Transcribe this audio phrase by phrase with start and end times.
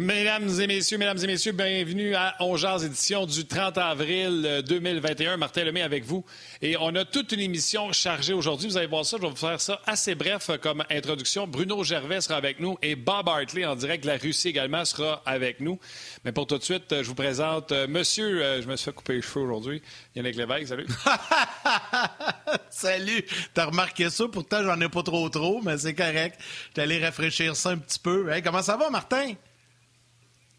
[0.00, 5.36] Mesdames et messieurs, mesdames et messieurs, bienvenue à Ongears édition du 30 avril 2021.
[5.38, 6.24] Martin Lemay avec vous.
[6.62, 8.68] Et on a toute une émission chargée aujourd'hui.
[8.68, 11.48] Vous allez voir ça, je vais vous faire ça assez bref comme introduction.
[11.48, 15.20] Bruno Gervais sera avec nous et Bob Hartley en direct de la Russie également sera
[15.26, 15.80] avec nous.
[16.24, 18.92] Mais pour tout de suite, je vous présente euh, monsieur, euh, je me suis fait
[18.94, 19.82] couper les cheveux aujourd'hui,
[20.14, 20.86] Yannick Lévesque, salut.
[22.70, 26.38] salut, t'as remarqué ça, pourtant j'en ai pas trop trop, mais c'est correct.
[26.76, 28.30] J'allais rafraîchir ça un petit peu.
[28.44, 29.34] comment ça va, Martin?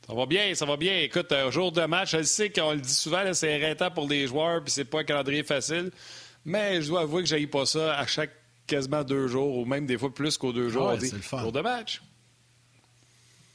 [0.09, 0.97] Ça va bien, ça va bien.
[1.01, 4.25] Écoute, un jour de match, je sais qu'on le dit souvent, c'est arrêtant pour les
[4.25, 5.91] joueurs, puis c'est pas un calendrier facile.
[6.43, 8.31] Mais je dois avouer que je pas ça à chaque
[8.65, 10.95] quasiment deux jours, ou même des fois plus qu'aux deux jours.
[10.99, 11.41] c'est le fun.
[11.41, 12.01] Jour de match.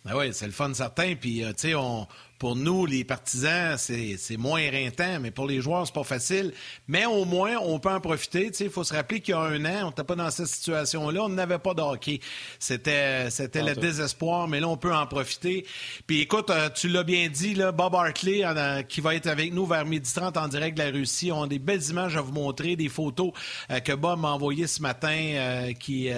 [0.04, 1.16] Ben oui, c'est le fun certain.
[1.16, 2.06] Puis, euh, tu sais, on,
[2.44, 6.52] pour nous, les partisans, c'est moins éreintant, mais pour les joueurs, c'est pas facile.
[6.86, 8.50] Mais au moins, on peut en profiter.
[8.60, 11.22] Il faut se rappeler qu'il y a un an, on n'était pas dans cette situation-là,
[11.22, 12.20] on n'avait pas de hockey.
[12.58, 15.64] C'était le désespoir, mais là, on peut en profiter.
[16.06, 19.54] Puis écoute, euh, tu l'as bien dit, là, Bob Hartley, euh, qui va être avec
[19.54, 22.20] nous vers midi 30 en direct de la Russie, on a des belles images à
[22.20, 23.32] vous montrer, des photos
[23.70, 26.10] euh, que Bob m'a envoyées ce matin, qui,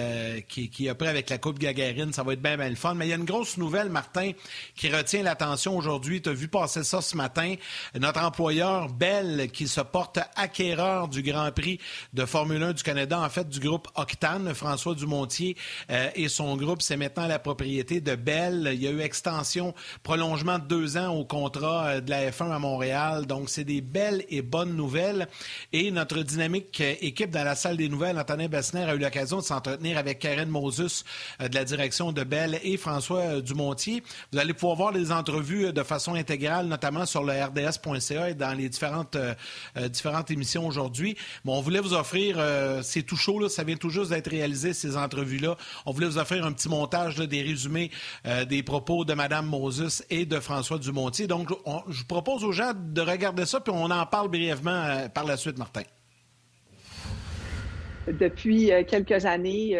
[0.49, 2.11] qui, qui a pris avec la Coupe Gagarine.
[2.11, 2.95] Ça va être bien, bien le fun.
[2.95, 4.31] Mais il y a une grosse nouvelle, Martin,
[4.75, 7.55] qui retient l'attention aujourd'hui tu as vu passer ça ce matin.
[7.99, 11.79] Notre employeur Bell, qui se porte acquéreur du Grand Prix
[12.13, 15.55] de Formule 1 du Canada, en fait, du groupe Octane, François Dumontier
[15.91, 18.69] euh, et son groupe, c'est maintenant la propriété de Bell.
[18.73, 19.73] Il y a eu extension,
[20.03, 23.25] prolongement de deux ans au contrat euh, de la F1 à Montréal.
[23.25, 25.27] Donc, c'est des belles et bonnes nouvelles.
[25.73, 29.37] Et notre dynamique euh, équipe dans la salle des nouvelles, Antonin Bessner, a eu l'occasion
[29.37, 31.03] de s'entretenir avec Karen Moses
[31.39, 34.03] de la direction de Bell et François Dumontier.
[34.31, 38.53] Vous allez pouvoir voir les entrevues de façon intégrale, notamment sur le rds.ca et dans
[38.53, 39.33] les différentes, euh,
[39.77, 41.17] euh, différentes émissions aujourd'hui.
[41.45, 44.29] Bon, on voulait vous offrir, euh, c'est tout chaud, là, ça vient tout juste d'être
[44.29, 45.57] réalisé, ces entrevues-là.
[45.85, 47.91] On voulait vous offrir un petit montage des résumés
[48.47, 51.27] des propos de Mme Moses et de François Dumontier.
[51.27, 51.49] Donc,
[51.87, 55.57] je propose aux gens de regarder ça, puis on en parle brièvement par la suite,
[55.57, 55.83] Martin
[58.07, 59.77] depuis quelques années,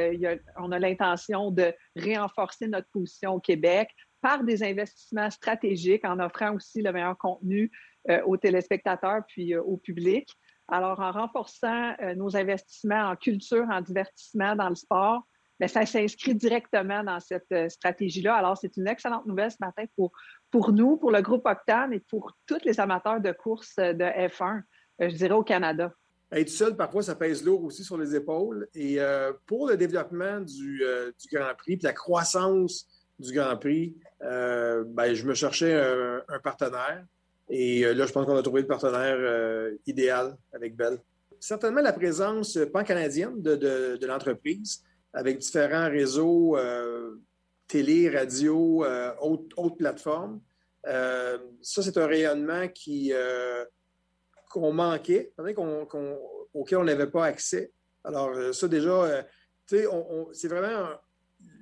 [0.58, 3.90] on a l'intention de renforcer notre position au Québec,
[4.28, 7.72] par des investissements stratégiques en offrant aussi le meilleur contenu
[8.10, 10.30] euh, aux téléspectateurs puis euh, au public.
[10.68, 15.26] Alors, en renforçant euh, nos investissements en culture, en divertissement, dans le sport,
[15.62, 18.36] bien, ça s'inscrit directement dans cette stratégie-là.
[18.36, 20.12] Alors, c'est une excellente nouvelle ce matin pour,
[20.52, 24.62] pour nous, pour le groupe Octane et pour tous les amateurs de course de F1,
[25.00, 25.94] je dirais, au Canada.
[26.34, 28.68] Être seul, parfois, ça pèse lourd aussi sur les épaules.
[28.76, 29.00] Et
[29.46, 30.84] pour le développement du,
[31.18, 32.86] du Grand Prix, puis la croissance
[33.20, 37.06] du Grand Prix, euh, ben, je me cherchais un, partenaire.
[37.50, 41.00] Et euh, là, je pense qu'on a trouvé le partenaire euh, idéal avec Bell.
[41.40, 44.84] Certainement la présence pan-canadienne de, l'entreprise
[45.14, 46.58] avec différents réseaux
[47.68, 48.84] télé, radio,
[49.22, 50.42] autres, plateformes.
[50.84, 53.14] ça, c'est un rayonnement qui,
[54.50, 55.32] qu'on manquait,
[56.54, 57.72] auquel on n'avait pas accès.
[58.04, 59.24] Alors, ça, déjà,
[59.68, 59.88] tu sais,
[60.34, 61.00] c'est vraiment un,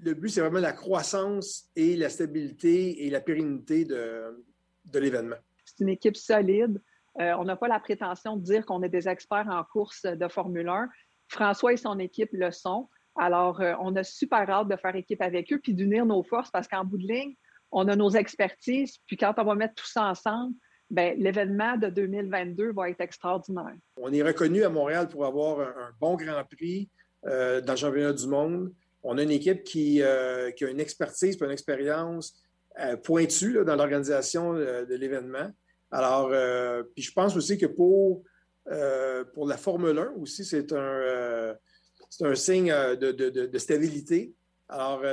[0.06, 4.44] le but, c'est vraiment la croissance et la stabilité et la pérennité de,
[4.94, 5.38] l'événement.
[5.66, 6.82] C'est une équipe solide.
[7.20, 10.28] Euh, on n'a pas la prétention de dire qu'on est des experts en course de
[10.28, 10.90] Formule 1.
[11.28, 12.88] François et son équipe le sont.
[13.18, 16.52] Alors, euh, on a super hâte de faire équipe avec eux puis d'unir nos forces
[16.52, 17.36] parce qu'en bout de ligne,
[17.72, 19.00] on a nos expertises.
[19.08, 20.54] Puis quand on va mettre tout ça ensemble,
[20.92, 23.74] ben, l'événement de 2022 va être extraordinaire.
[23.98, 26.90] On est reconnu à Montréal pour avoir un, bon Grand Prix
[27.26, 28.72] euh, dans le championnat du monde
[29.06, 32.42] on a une équipe qui, euh, a une expertise, une expérience
[32.80, 35.52] euh, pointue dans l'organisation euh, de, l'événement.
[35.92, 36.32] Alors,
[36.94, 38.24] puis je pense aussi que pour,
[39.34, 41.56] pour la Formule 1 aussi, c'est un,
[42.22, 44.34] un signe de, stabilité.
[44.68, 45.04] Alors,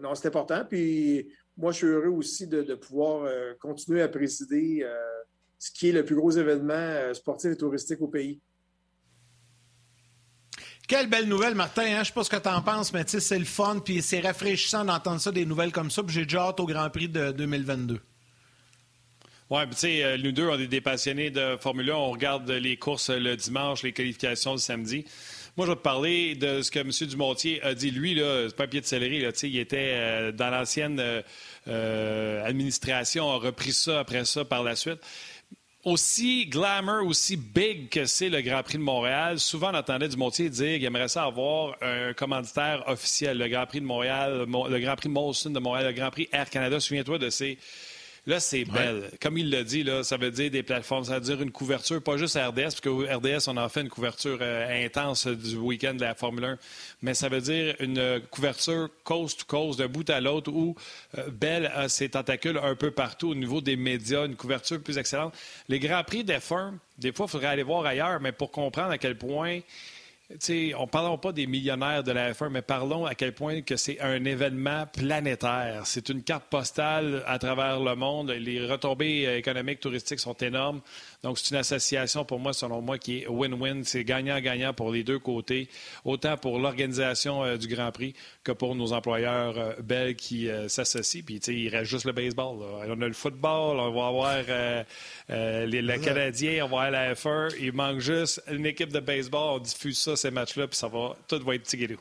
[0.00, 0.64] non, c'est important.
[0.68, 3.28] Puis moi, je suis heureux aussi de, pouvoir
[3.58, 4.86] continuer à présider
[5.58, 8.40] ce qui est le plus gros événement sportif et touristique au pays.
[10.88, 11.82] Quelle belle nouvelle, Martin.
[11.82, 11.98] Hein?
[11.98, 14.86] Je sais pas ce que tu en penses, mais c'est le fun, puis c'est rafraîchissant
[14.86, 16.00] d'entendre ça, des nouvelles comme ça.
[16.08, 18.00] j'ai déjà hâte au Grand Prix de 2022.
[19.50, 21.94] Oui, tu sais, euh, nous deux, on est des passionnés de Formule 1.
[21.94, 25.04] On regarde les courses le dimanche, les qualifications le samedi.
[25.58, 26.90] Moi, je vais te parler de ce que M.
[27.06, 27.90] Dumontier a dit.
[27.90, 29.26] Lui, c'est pas un pied de céleri.
[29.42, 31.02] Il était euh, dans l'ancienne
[31.68, 35.00] euh, administration, a repris ça après ça par la suite
[35.84, 40.50] aussi glamour, aussi big que c'est le Grand Prix de Montréal, souvent on entendait Dumont-Tier
[40.50, 44.96] dire qu'il aimerait ça avoir un commanditaire officiel, le Grand Prix de Montréal, le Grand
[44.96, 46.80] Prix Molson de Montréal, le Grand Prix Air Canada.
[46.80, 47.58] Souviens-toi de ces
[48.28, 49.10] Là, c'est belle.
[49.22, 52.02] Comme il l'a dit, là, ça veut dire des plateformes, ça veut dire une couverture,
[52.02, 55.94] pas juste RDS, parce que RDS, on a fait une couverture euh, intense du week-end
[55.94, 56.58] de la Formule 1,
[57.00, 60.76] mais ça veut dire une couverture coast to coast, de bout à l'autre, où
[61.16, 64.98] euh, Bell a ses tentacules un peu partout au niveau des médias, une couverture plus
[64.98, 65.34] excellente.
[65.70, 68.98] Les Grands Prix d'F1, des fois, il faudrait aller voir ailleurs, mais pour comprendre à
[68.98, 69.60] quel point
[70.30, 73.76] on ne parlons pas des millionnaires de la F1, mais parlons à quel point que
[73.76, 75.86] c'est un événement planétaire.
[75.86, 78.30] C'est une carte postale à travers le monde.
[78.30, 80.82] Les retombées économiques, touristiques sont énormes.
[81.24, 83.82] Donc, c'est une association, pour moi, selon moi, qui est win-win.
[83.82, 85.68] C'est gagnant-gagnant pour les deux côtés,
[86.04, 90.68] autant pour l'organisation euh, du Grand Prix que pour nos employeurs euh, belges qui euh,
[90.68, 91.22] s'associent.
[91.26, 92.58] Puis, il reste juste le baseball.
[92.88, 94.84] On a le football, on va avoir
[95.28, 97.54] les, le Canadien, on va avoir la F1.
[97.60, 99.56] Il manque juste une équipe de baseball.
[99.56, 101.96] On diffuse ça, ces matchs-là, puis ça va, tout va être tigéré.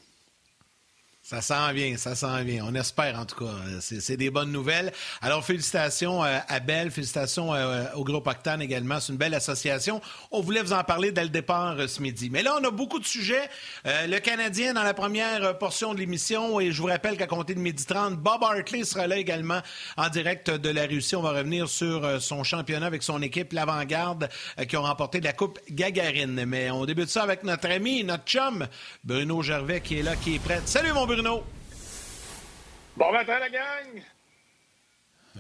[1.30, 2.64] Ça sent bien, ça sent bien.
[2.66, 3.52] On espère en tout cas.
[3.82, 4.94] C'est des bonnes nouvelles.
[5.22, 9.02] Alors, félicitations euh, à Belle, félicitations euh, au groupe Octane également.
[9.02, 10.00] C'est une belle association.
[10.32, 12.30] On voulait vous en parler dès le départ euh, ce midi.
[12.30, 13.50] Mais là, on a beaucoup de sujets.
[13.84, 16.62] le Canadien dans la première portion de l'émission.
[16.62, 19.60] Et je vous rappelle qu'à compter de midi 30, Bob Hartley sera là également
[19.98, 21.18] en direct de la Russie.
[21.18, 24.30] On va revenir sur son championnat avec son équipe, l'Avant-Garde,
[24.70, 26.46] qui ont remporté la Coupe Gagarine.
[26.46, 28.66] Mais on débute ça avec notre ami, notre chum,
[29.04, 30.62] Bruno Gervais, qui est là, qui est prêt.
[30.64, 31.17] Salut, mon Bruno.
[31.24, 34.04] Bon matin, la gang!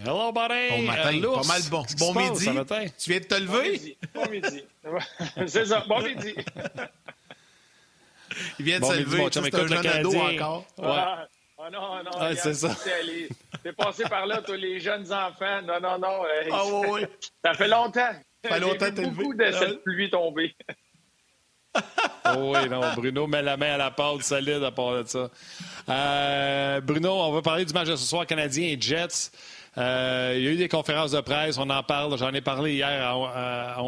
[0.03, 0.69] Hello, buddy!
[0.71, 1.85] Bon matin, pas mal bon.
[1.99, 2.49] Bon midi.
[2.97, 3.97] Tu viens de te lever?
[4.13, 4.63] Bon midi.
[5.47, 6.33] C'est ça, bon midi.
[8.57, 9.27] Il vient de se lever.
[9.31, 10.65] C'est un jeune ado encore.
[10.79, 10.85] Ouais.
[10.87, 11.27] Ah,
[11.59, 12.11] oh non, non.
[12.19, 12.75] Ah, c'est ça.
[13.63, 15.61] T'es passé par là, tous les jeunes enfants.
[15.63, 16.23] Non, non, non.
[16.23, 17.01] Euh, ah oui, oui.
[17.45, 18.13] Ça fait longtemps.
[18.43, 20.55] Ça fait longtemps que t'es beaucoup de cette pluie tombée.
[22.35, 25.29] oh oui, non, Bruno met la main à la pâte solide à part de ça.
[25.89, 29.31] Euh, Bruno, on va parler du match de ce soir canadien et Jets.
[29.77, 32.17] Euh, il y a eu des conférences de presse, on en parle.
[32.17, 33.83] J'en ai parlé hier à, à,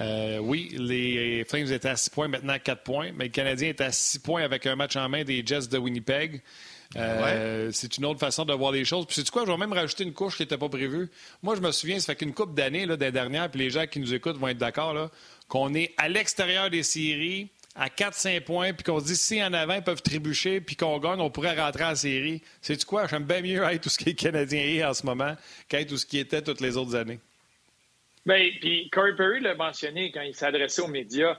[0.00, 3.68] euh, oui, les Flames étaient à 6 points, maintenant à 4 points, mais le Canadien
[3.68, 6.42] est à 6 points avec un match en main des Jets de Winnipeg.
[6.94, 9.06] C'est une autre façon de voir les choses.
[9.06, 11.08] Puis, sais quoi, je vais même rajouter une couche qui n'était pas prévue.
[11.42, 14.00] Moi, je me souviens, ça fait qu'une couple d'années, des dernières, puis les gens qui
[14.00, 15.10] nous écoutent vont être d'accord,
[15.50, 19.52] qu'on est à l'extérieur des séries, à 4-5 points, puis qu'on se dit si en
[19.52, 22.40] avant ils peuvent trébucher, puis qu'on gagne, on pourrait rentrer en série.
[22.62, 23.06] C'est-tu quoi?
[23.08, 25.36] J'aime bien mieux être tout ce qui est Canadien en ce moment
[25.68, 27.18] qu'être tout ce qui était toutes les autres années.
[28.24, 31.36] Bien, puis Corey Perry l'a mentionné quand il adressé aux médias.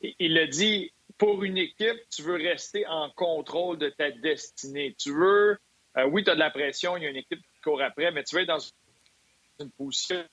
[0.00, 4.94] Il a dit pour une équipe, tu veux rester en contrôle de ta destinée.
[4.96, 5.58] Tu veux,
[5.96, 8.12] euh, oui, tu as de la pression, il y a une équipe qui court après,
[8.12, 8.60] mais tu veux être dans
[9.58, 10.24] une position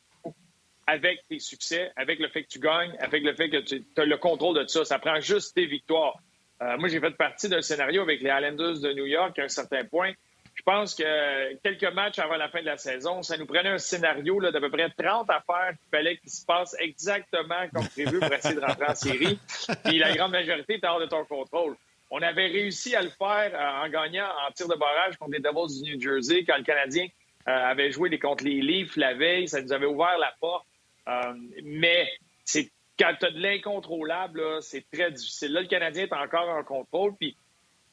[0.87, 4.05] avec tes succès, avec le fait que tu gagnes, avec le fait que tu as
[4.05, 4.85] le contrôle de ça.
[4.85, 6.17] Ça prend juste tes victoires.
[6.61, 9.49] Euh, moi, j'ai fait partie d'un scénario avec les Islanders de New York à un
[9.49, 10.13] certain point.
[10.55, 13.77] Je pense que quelques matchs avant la fin de la saison, ça nous prenait un
[13.77, 18.33] scénario d'à peu près 30 affaires qu'il fallait qu'il se passe exactement comme prévu pour
[18.33, 19.39] essayer de rentrer en série.
[19.85, 21.75] Puis la grande majorité était hors de ton contrôle.
[22.09, 25.39] On avait réussi à le faire euh, en gagnant en tir de barrage contre les
[25.39, 27.05] Devils du New Jersey quand le Canadien
[27.47, 29.47] euh, avait joué contre les Leafs la veille.
[29.47, 30.65] Ça nous avait ouvert la porte.
[31.07, 31.33] Euh,
[31.63, 32.09] mais
[32.43, 35.53] c'est quand tu as de l'incontrôlable, c'est très difficile.
[35.53, 37.15] Là, le Canadien est encore en contrôle.
[37.19, 37.37] Puis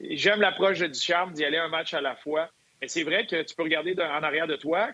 [0.00, 2.48] j'aime l'approche de Ducharme d'y aller un match à la fois.
[2.80, 4.90] Mais c'est vrai que tu peux regarder en arrière de toi,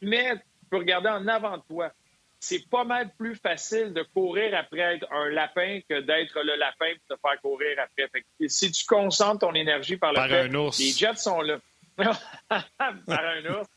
[0.00, 1.90] mais tu peux regarder en avant de toi.
[2.38, 6.92] C'est pas mal plus facile de courir après être un lapin que d'être le lapin
[6.92, 8.08] de te faire courir après.
[8.46, 10.78] si tu concentres ton énergie par le par un ours.
[10.78, 11.58] les Jets sont là.
[11.98, 12.64] par
[13.10, 13.68] un ours.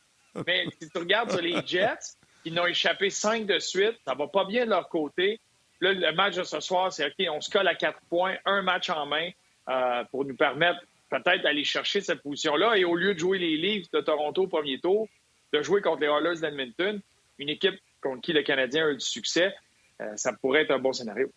[0.48, 2.16] Mais si tu regardes sur les Jets,
[2.46, 3.96] ils n'ont échappé cinq de suite.
[4.06, 5.40] Ça va pas bien de leur côté.
[5.82, 8.62] Là, le match de ce soir, c'est OK, on se colle à quatre points, un
[8.62, 9.30] match en main
[9.70, 12.78] euh, pour nous permettre peut-être d'aller chercher cette position-là.
[12.78, 15.08] Et au lieu de jouer les Leafs de Toronto au premier tour,
[15.52, 17.02] de jouer contre les Oilers d'Edmonton,
[17.38, 19.54] une équipe contre qui le Canadien a eu du succès,
[20.02, 21.32] euh, ça pourrait être un bon scénario.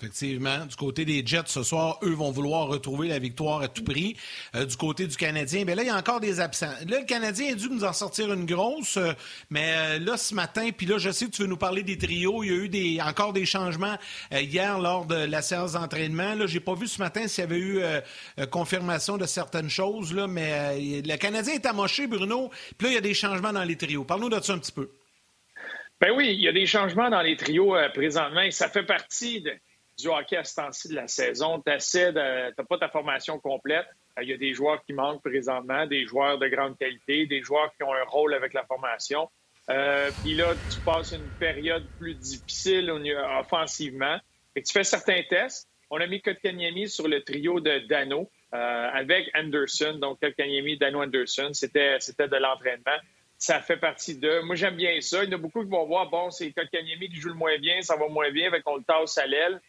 [0.00, 0.66] Effectivement.
[0.66, 4.16] Du côté des Jets ce soir, eux vont vouloir retrouver la victoire à tout prix.
[4.54, 6.72] Euh, du côté du Canadien, bien là, il y a encore des absents.
[6.88, 9.12] Là, le Canadien a dû nous en sortir une grosse, euh,
[9.50, 11.98] mais euh, là, ce matin, puis là, je sais que tu veux nous parler des
[11.98, 12.42] trios.
[12.42, 13.96] Il y a eu des, encore des changements
[14.32, 16.34] hier lors de la séance d'entraînement.
[16.34, 17.80] Là, j'ai pas vu ce matin s'il y avait eu
[18.50, 22.50] confirmation de certaines choses, là, mais le Canadien est amoché, Bruno.
[22.78, 24.04] Puis là, il y a des changements dans les trios.
[24.04, 24.90] Parle-nous de ça un petit peu.
[26.00, 29.52] Ben oui, il y a des changements dans les trios présentement ça fait partie de
[30.02, 31.62] du hockey à ce temps-ci de la saison.
[31.64, 33.86] Tu n'as pas ta formation complète.
[34.20, 37.72] Il y a des joueurs qui manquent présentement, des joueurs de grande qualité, des joueurs
[37.76, 39.30] qui ont un rôle avec la formation.
[39.70, 42.90] Euh, puis là, tu passes une période plus difficile
[43.38, 44.18] offensivement.
[44.54, 45.68] Et tu fais certains tests.
[45.88, 48.30] On a mis Kotkaniemi sur le trio de Dano.
[48.50, 51.50] avec Anderson, donc Kanyemi, Dano Anderson.
[51.52, 52.98] C'était de l'entraînement.
[53.38, 54.40] Ça fait partie de.
[54.42, 55.24] Moi, j'aime bien ça.
[55.24, 57.58] Il y en a beaucoup qui vont voir, bon, c'est Kanyemi qui joue le moins
[57.58, 59.60] bien, ça va moins bien, avec on le tasse à l'aile.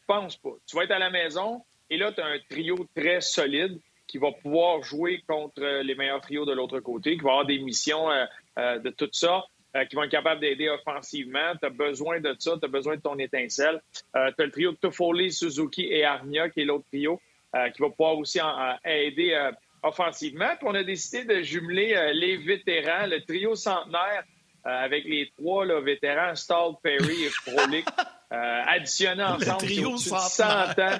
[0.00, 0.50] Je pense pas.
[0.66, 4.18] Tu vas être à la maison et là, tu as un trio très solide qui
[4.18, 8.08] va pouvoir jouer contre les meilleurs trios de l'autre côté, qui va avoir des missions
[8.56, 9.44] de tout ça.
[9.76, 11.52] Euh, qui vont être capables d'aider offensivement.
[11.60, 13.80] Tu as besoin de ça, tu as besoin de ton étincelle.
[14.16, 17.20] Euh, tu as le trio de Toffoli, Suzuki et Armia, qui est l'autre trio,
[17.54, 18.40] euh, qui va pouvoir aussi
[18.84, 19.50] aider
[19.84, 20.48] offensivement.
[20.58, 24.24] Puis on a décidé de jumeler les vétérans, le trio centenaire,
[24.64, 27.86] avec les trois vétérans, Stall, Perry et Frolic,
[28.30, 29.62] additionnés ensemble.
[29.62, 30.98] Le trio plus de 100 ans.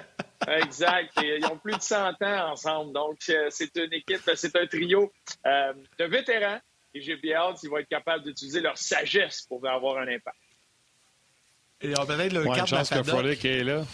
[0.49, 1.12] Exact.
[1.22, 2.92] ils ont plus de 100 ans ensemble.
[2.92, 3.18] Donc,
[3.50, 5.12] c'est une équipe, c'est un trio
[5.44, 6.60] de vétérans
[6.94, 10.37] et j'ai bien hâte s'ils vont être capables d'utiliser leur sagesse pour avoir un impact.
[11.80, 13.84] Et on peut-être le ouais, une chance que Frolic est là.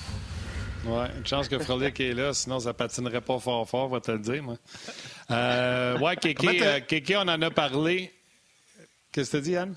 [0.84, 4.10] Ouais, une chance que Frolic est là, sinon ça patinerait pas fort fort, va te
[4.10, 4.56] le dire, moi.
[5.30, 8.12] Euh, ouais, Kéké, euh, on en a parlé.
[9.12, 9.76] Qu'est-ce que tu dis, Anne?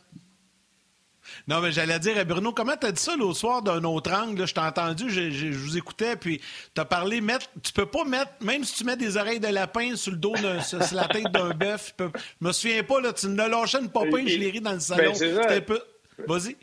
[1.47, 4.45] Non, mais j'allais dire, Bruno, comment t'as dit ça l'autre soir d'un autre angle?
[4.45, 6.41] Je t'ai entendu, je, vous écoutais, puis
[6.73, 9.95] t'as parlé, mettre, tu peux pas mettre, même si tu mets des oreilles de lapin
[9.95, 12.05] sur le dos, sur la tête d'un bœuf, je
[12.41, 15.13] me souviens pas, là, tu me lâché une popin, je l'ai ri dans le salon.
[15.47, 15.81] Ben, peu...
[16.27, 16.55] Vas-y.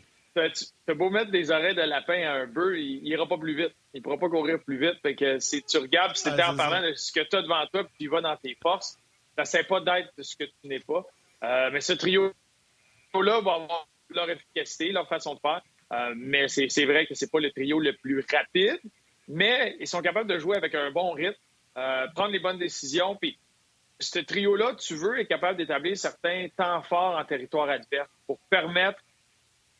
[0.85, 3.55] T'as beau mettre des oreilles de lapin à un bœuf, il, il, ira pas plus
[3.55, 3.73] vite.
[3.93, 5.01] Il pourra pas courir plus vite.
[5.01, 7.65] Fait que si tu regardes, puis c'était en parlant de ce que tu as devant
[7.67, 8.99] toi, puis tu vas dans tes forces,
[9.35, 11.05] t'essaies pas d'être ce que tu n'es pas.
[11.43, 15.61] Euh, mais ce trio-là va avoir leur efficacité, leur façon de faire.
[15.93, 18.79] Euh, mais c'est vrai que c'est pas le trio le plus rapide,
[19.27, 21.37] mais ils sont capables de jouer avec un bon rythme,
[21.77, 23.15] euh, prendre les bonnes décisions.
[23.15, 23.39] Puis
[23.99, 28.99] ce trio-là, tu veux, est capable d'établir certains temps forts en territoire adverse pour permettre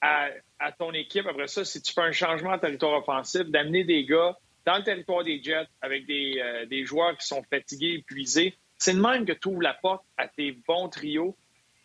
[0.01, 0.29] à,
[0.77, 4.37] ton équipe, après ça, si tu fais un changement en territoire offensif, d'amener des gars
[4.65, 8.55] dans le territoire des Jets avec des, euh, des joueurs qui sont fatigués, épuisés.
[8.77, 11.35] C'est de même que tu ouvres la porte à tes bons trios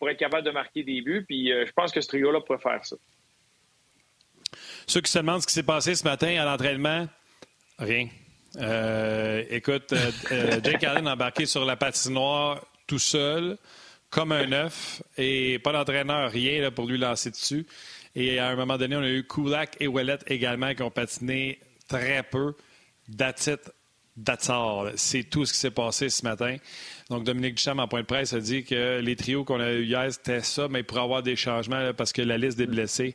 [0.02, 1.25] pour être capable de marquer des buts.
[1.28, 2.97] Puis euh, je pense que ce trio-là pourrait faire ça.
[4.85, 7.06] Ceux qui se demandent ce qui s'est passé ce matin à l'entraînement,
[7.78, 8.09] rien.
[8.56, 13.56] Euh, écoute, euh, Jake Allen a embarqué sur la patinoire tout seul,
[14.11, 17.64] comme un œuf, et pas d'entraîneur, rien pour lui lancer dessus.
[18.16, 21.61] Et à un moment donné, on a eu Kulak et Ouellet également qui ont patiné
[21.87, 22.56] très peu.
[23.16, 23.61] That's it,
[24.97, 26.57] C'est tout ce qui s'est passé ce matin.
[27.09, 29.85] Donc, Dominique Duchamp, en point de presse, a dit que les trios qu'on a eu
[29.85, 33.14] hier, c'était ça, mais pourrait avoir des changements parce que la liste des blessés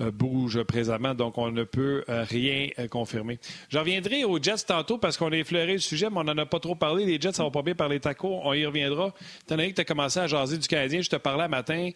[0.00, 3.38] bouge présentement, donc on ne peut euh, rien euh, confirmer.
[3.68, 6.46] Je reviendrai aux Jets tantôt parce qu'on a effleuré le sujet, mais on n'en a
[6.46, 7.04] pas trop parlé.
[7.04, 9.12] Les Jets, ça va pas bien par les tacos, on y reviendra.
[9.42, 11.90] Étant donné que tu as commencé à jaser du Canadien, je te parlais un matin.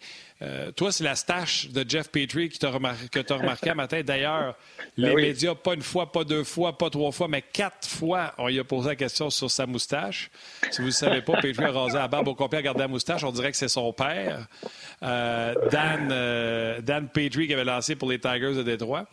[0.75, 4.01] toi, c'est la stache de Jeff Petrie qui que tu as remarqué un matin.
[4.03, 4.55] D'ailleurs,
[4.97, 8.33] ben les médias, pas une fois, pas deux fois, pas trois fois, mais quatre fois,
[8.37, 10.29] on lui a posé la question sur sa moustache.
[10.71, 12.87] Si vous ne savez pas, Petrie a rasé la barbe au complet, a gardé la
[12.87, 13.23] moustache.
[13.23, 14.47] On dirait que c'est son père.
[15.01, 19.07] Dan, Dan Petrie qui avait lancé pour les Tigers de Détroit.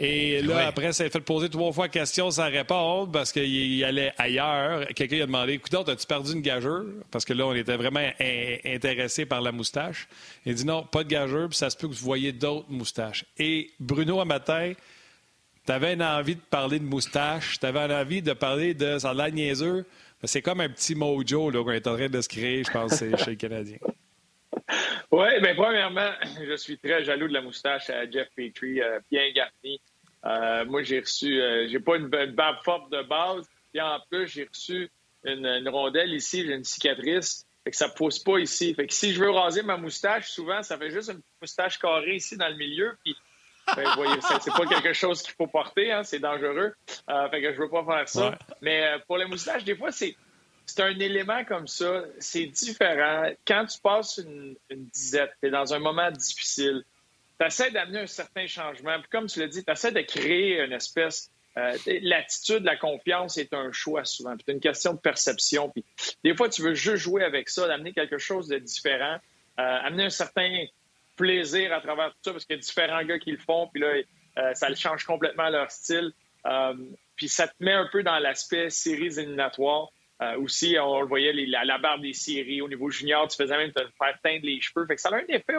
[0.00, 4.12] Et là, après, ça a fait poser trois fois question sans répondre parce qu'il allait
[4.16, 4.86] ailleurs.
[4.94, 6.84] Quelqu'un a demandé Écoute, as-tu perdu une gageure?
[7.10, 8.08] Parce que là, on était vraiment
[8.64, 10.06] intéressé par la moustache.
[10.46, 13.24] Il dit Non, pas de gageure, puis ça se peut que vous voyez d'autres moustaches.
[13.38, 14.72] Et Bruno, un matin,
[15.66, 19.00] tu avais une envie de parler de moustache, tu avais envie de parler de.
[19.00, 19.84] Ça a l'air niaiseux.
[20.22, 23.30] C'est comme un petit mojo qu'on est en train de se créer, je pense, chez
[23.30, 23.78] les Canadiens.
[25.10, 26.10] Oui, bien, premièrement,
[26.46, 29.80] je suis très jaloux de la moustache à Jeff Petrie, euh, bien garni.
[30.26, 34.26] Euh, moi, j'ai reçu, euh, j'ai pas une, barbe forte de base, puis en plus,
[34.26, 34.90] j'ai reçu
[35.24, 38.74] une, rondelle ici, j'ai une cicatrice, fait que ça pousse pas ici.
[38.74, 42.16] Fait que si je veux raser ma moustache, souvent, ça fait juste une moustache carrée
[42.16, 43.16] ici dans le milieu, puis
[43.76, 46.74] ben, vous voyez, c'est pas quelque chose qu'il faut porter, hein, c'est dangereux.
[47.30, 48.38] fait que je veux pas faire ça.
[48.62, 50.16] Mais pour les moustaches, des fois, c'est
[50.68, 53.30] c'est un élément comme ça, c'est différent.
[53.46, 56.84] Quand tu passes une, disette, tu es dans un moment difficile,
[57.40, 58.98] tu essaies d'amener un certain changement.
[59.00, 61.30] Puis comme tu l'as dit, tu essaies de créer une espèce.
[61.56, 64.34] Euh, l'attitude, la confiance est un choix souvent.
[64.38, 65.70] C'est une question de perception.
[65.70, 65.84] Puis
[66.22, 69.16] des fois, tu veux juste jouer avec ça, d'amener quelque chose de différent,
[69.58, 70.66] euh, amener un certain
[71.16, 73.80] plaisir à travers tout ça, parce qu'il y a différents gars qui le font, puis
[73.80, 73.94] là,
[74.38, 76.12] euh, ça change complètement leur style.
[77.16, 79.88] puis ça te met un peu dans l'aspect séries éliminatoires.
[80.20, 83.72] Euh, aussi, on le voyait, la, barre des séries au niveau junior, tu faisais même
[83.72, 84.86] te faire teindre les cheveux.
[84.86, 85.54] Fait que ça a un effet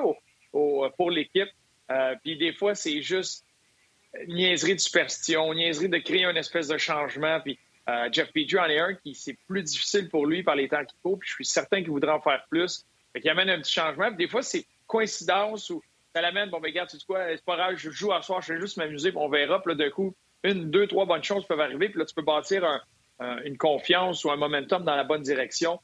[0.52, 1.50] pour l'équipe.
[1.92, 3.46] Euh, puis des fois, c'est juste
[4.28, 7.40] niaiserie de superstition, niaiserie de créer une espèce de changement.
[7.40, 10.68] Puis euh, Jeff Petrie en est un qui c'est plus difficile pour lui par les
[10.68, 11.16] temps qu'il faut.
[11.16, 12.86] Puis je suis certain qu'il voudrait en faire plus.
[13.14, 14.10] Fait qu'il amène un petit changement.
[14.10, 15.82] Puis des fois, c'est coïncidence ou
[16.14, 18.60] ça l'amène, bon, ben, regarde, tu sais quoi, c'est je joue à soir, je vais
[18.60, 19.62] juste m'amuser, puis on verra.
[19.62, 21.90] Puis là, d'un coup, une, deux, trois bonnes choses peuvent arriver.
[21.90, 22.82] Puis là, tu peux bâtir un,
[23.20, 25.80] une confiance ou un momentum dans la bonne direction.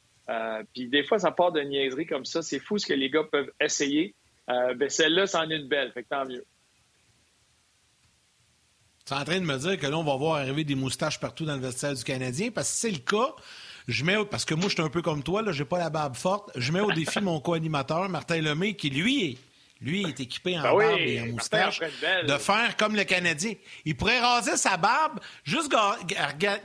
[0.74, 2.42] puis des fois, ça part de niaiseries comme ça.
[2.42, 4.16] C'est fou ce que les gars peuvent essayer.
[4.48, 6.46] ben celle-là, c'en est une belle, fait que tant mieux.
[9.06, 11.20] Tu es en train de me dire que là, on va voir arriver des moustaches
[11.20, 13.36] partout dans le vestiaire du Canadien, parce que c'est le cas.
[13.88, 15.92] Je mets, parce que moi, je suis un peu comme toi, là, j'ai pas la
[15.92, 16.50] barbe forte.
[16.56, 19.38] Je mets au défi mon co-animateur, Martin Lemay, qui lui est,
[19.86, 23.54] lui est équipé en ben barbe et en moustache, de faire comme le Canadien.
[23.86, 25.74] Il pourrait raser sa barbe, juste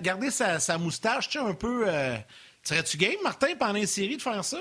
[0.01, 1.85] garder sa, moustache, tu sais, un peu.
[1.87, 2.17] Euh...
[2.63, 4.61] Serais-tu game, Martin, pendant une série, de faire ça?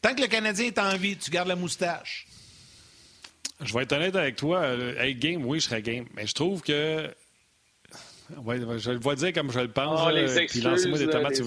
[0.00, 2.26] Tant que le Canadien est en vie, tu gardes la moustache.
[3.60, 4.66] Je vais être honnête avec toi.
[4.66, 6.06] Être game, oui, je serais game.
[6.14, 7.08] Mais je trouve que.
[8.44, 10.00] Ouais, je le vois dire comme je le pense.
[10.04, 11.40] Oh, les puis lancez-moi des tomates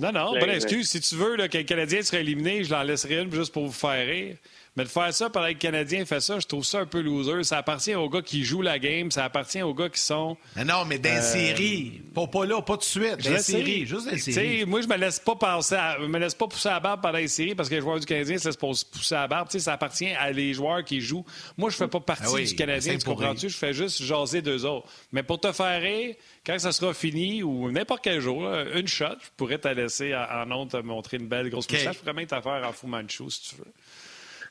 [0.00, 0.88] Non, non, bonne excuse.
[0.88, 3.66] Si tu veux là, que le Canadien serait éliminé, je l'en laisserai une juste pour
[3.66, 4.36] vous faire rire.
[4.76, 7.00] Mais de faire ça pendant que le Canadien fait ça, je trouve ça un peu
[7.00, 7.42] loser.
[7.44, 10.36] Ça appartient aux gars qui jouent la game, ça appartient aux gars qui sont.
[10.56, 11.20] Mais non, mais dans euh...
[11.20, 12.00] série.
[12.14, 13.24] Pas, pas là, pas tout de suite.
[13.24, 14.64] Dans les séries, juste dans les séries.
[14.64, 15.76] Moi, je me laisse pas passer
[16.08, 18.38] me laisse pas pousser la barbe pendant les séries parce que les joueurs du Canadien,
[18.38, 19.48] ça se pose pousser la barbe.
[19.50, 21.24] ça appartient à les joueurs qui jouent.
[21.56, 23.48] Moi, je fais pas partie ah du Canadien, tu comprends-tu?
[23.48, 24.88] Je fais juste jaser deux autres.
[25.12, 29.16] Mais pour te faire rire, quand ça sera fini ou n'importe quel jour, une shot,
[29.20, 31.76] je pourrais te laisser en honte te montrer une belle grosse okay.
[31.76, 31.94] moustache.
[31.96, 33.72] Je pourrais même t'affaire en Fu Manchu si tu veux.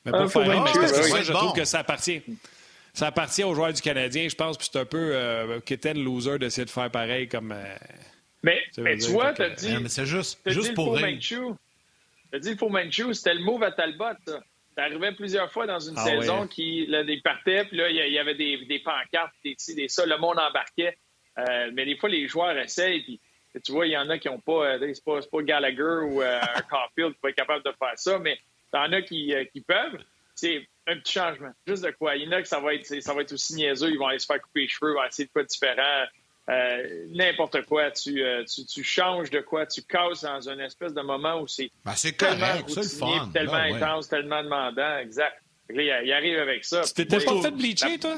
[0.04, 2.22] Mais pour faire mais je trouve que ça appartient.
[2.94, 6.38] Ça appartient aux joueurs du Canadien, je pense, puis c'est un peu euh, le loser
[6.38, 7.52] d'essayer de faire pareil comme.
[7.52, 7.76] Euh,
[8.42, 9.76] mais, tu vois, tu as dit.
[9.80, 11.18] mais c'est juste, juste pour rire.
[11.20, 11.36] Tu
[12.32, 14.40] as dit le faux Manchu, c'était le move à Talbot, ça.
[14.76, 18.12] Ça arrivait plusieurs fois dans une ah saison qui là, il partait, puis là, il
[18.12, 20.96] y avait des, des pancartes, des ci, des ça, le monde embarquait.
[21.38, 23.20] Euh, mais des fois, les joueurs essayent, puis
[23.64, 26.40] tu vois, il y en a qui n'ont pas, c'est pas, pas Gallagher ou un
[26.70, 28.38] Caulfield qui va être capable de faire ça, mais
[28.72, 29.98] T'en as qui, euh, qui peuvent.
[30.34, 31.50] C'est un petit changement.
[31.66, 32.16] Juste de quoi?
[32.16, 33.90] Il y en a que ça va être, ça va être aussi niaiseux.
[33.90, 36.04] Ils vont aller se faire couper les cheveux, ils vont essayer de quoi différent.
[36.48, 37.90] Euh, n'importe quoi.
[37.90, 39.66] Tu, euh, tu, tu, changes de quoi?
[39.66, 44.42] Tu casses dans un espèce de moment où c'est ben, tellement routinier, tellement intense, tellement
[44.42, 44.98] demandant.
[44.98, 45.42] Exact.
[45.68, 46.82] Là, il, arrive avec ça.
[46.82, 48.16] Tu t'étais pas fait bleacher, toi?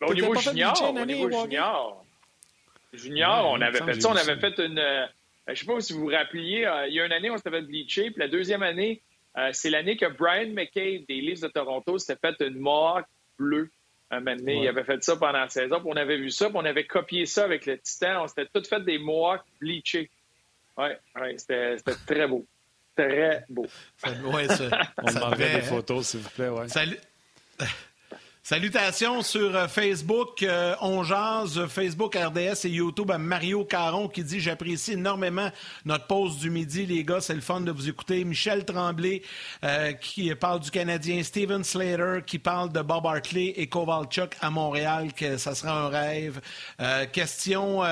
[0.00, 2.04] Ben, au niveau junior, au niveau junior,
[2.92, 4.08] junior, on avait fait ça.
[4.10, 5.06] On avait fait une euh,
[5.54, 7.36] je ne sais pas si vous vous rappeliez, euh, il y a une année, on
[7.36, 9.02] s'était fait bleacher, puis la deuxième année,
[9.36, 13.06] euh, c'est l'année que Brian McKay des Leafs de Toronto s'était fait une mohawk
[13.38, 13.70] bleue.
[14.10, 16.56] Un moment Il avait fait ça pendant la saison, puis on avait vu ça, puis
[16.58, 18.24] on avait copié ça avec le Titan.
[18.24, 20.10] On s'était tout fait des mohawks bleachés.
[20.76, 20.88] Oui,
[21.20, 22.44] ouais, c'était très beau.
[22.96, 23.66] Très beau.
[24.32, 24.68] Ouais, ça,
[25.02, 26.48] on demanderait des photos, s'il vous plaît.
[26.48, 26.68] Ouais.
[26.68, 26.98] Salut.
[28.42, 30.74] Salutations sur euh, Facebook, euh,
[31.68, 35.50] Facebook RDS et YouTube Mario Caron qui dit j'apprécie énormément
[35.84, 38.24] notre pause du midi, les gars, c'est le fun de vous écouter.
[38.24, 39.20] Michel Tremblay
[39.62, 44.50] euh, qui parle du Canadien, Steven Slater qui parle de Bob Hartley et Kovalchuk à
[44.50, 46.40] Montréal, que ça sera un rêve.
[47.12, 47.82] question,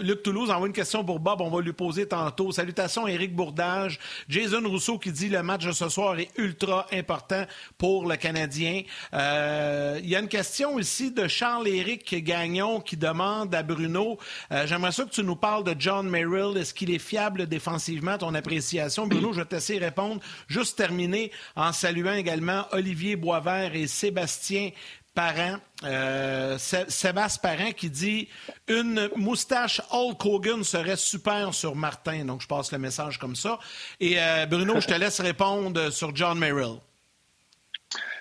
[0.00, 2.52] Luc Toulouse envoie une question pour Bob, on va lui poser tantôt.
[2.52, 7.44] Salutations Éric Bourdage, Jason Rousseau qui dit le match de ce soir est ultra important
[7.76, 8.82] pour le Canadien.
[9.12, 14.18] Euh, il y a une question ici de Charles-Éric Gagnon qui demande à Bruno
[14.52, 16.56] euh, J'aimerais ça que tu nous parles de John Merrill.
[16.56, 19.06] Est-ce qu'il est fiable défensivement, ton appréciation?
[19.06, 20.20] Bruno, je vais t'essayer de répondre.
[20.48, 24.70] Juste terminer en saluant également Olivier Boisvert et Sébastien
[25.14, 28.28] Parent, euh, Sébastien Parent qui dit
[28.66, 32.24] une moustache Hulk Hogan serait super sur Martin.
[32.24, 33.58] Donc, je passe le message comme ça.
[34.00, 34.16] Et
[34.48, 36.78] Bruno, je te laisse répondre sur John Merrill.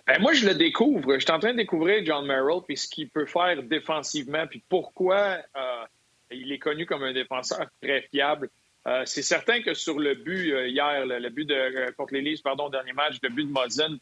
[0.06, 1.14] Ben, moi, je le découvre.
[1.14, 4.62] Je suis en train de découvrir John Merrill, puis ce qu'il peut faire défensivement, puis
[4.68, 5.86] pourquoi euh,
[6.32, 8.50] il est connu comme un défenseur très fiable.
[8.86, 12.44] Euh, c'est certain que sur le but euh, hier, le, but de, contre les Leafs,
[12.44, 13.98] pardon, dernier match, le but de Mozen,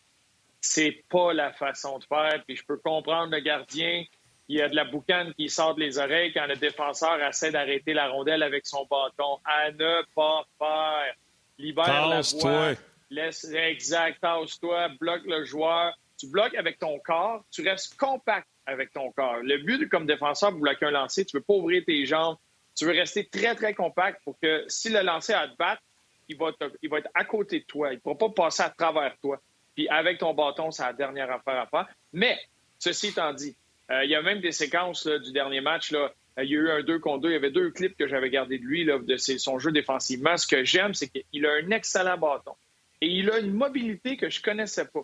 [0.60, 2.44] c'est pas la façon de faire.
[2.48, 4.04] Puis je peux comprendre le gardien,
[4.48, 7.52] il y a de la boucane qui sort de les oreilles quand le défenseur essaie
[7.52, 9.38] d'arrêter la rondelle avec son bâton.
[9.46, 11.14] À ne pas faire.
[11.60, 12.74] Libère la voie.
[13.12, 15.94] Laisse, exact, tasse-toi, bloque le joueur.
[16.18, 19.40] Tu bloques avec ton corps, tu restes compact avec ton corps.
[19.44, 22.38] Le but comme défenseur pour bloquer un lancer, tu veux pas ouvrir tes jambes.
[22.74, 25.82] Tu veux rester très, très compact pour que si le lancer a te battre,
[26.30, 27.92] il va, il va être à côté de toi.
[27.92, 29.42] Il ne pourra pas passer à travers toi.
[29.76, 31.88] Puis avec ton bâton, c'est la dernière affaire à faire.
[32.14, 32.40] Mais,
[32.80, 33.56] ceci étant dit,
[33.90, 35.92] euh, il y a même des séquences du dernier match.
[35.92, 37.30] Là, il y a eu un 2 contre 2.
[37.30, 40.38] Il y avait deux clips que j'avais gardés de lui, là, de son jeu défensivement.
[40.38, 42.54] Ce que j'aime, c'est qu'il a un excellent bâton.
[43.02, 45.02] Et il a une mobilité que je connaissais pas.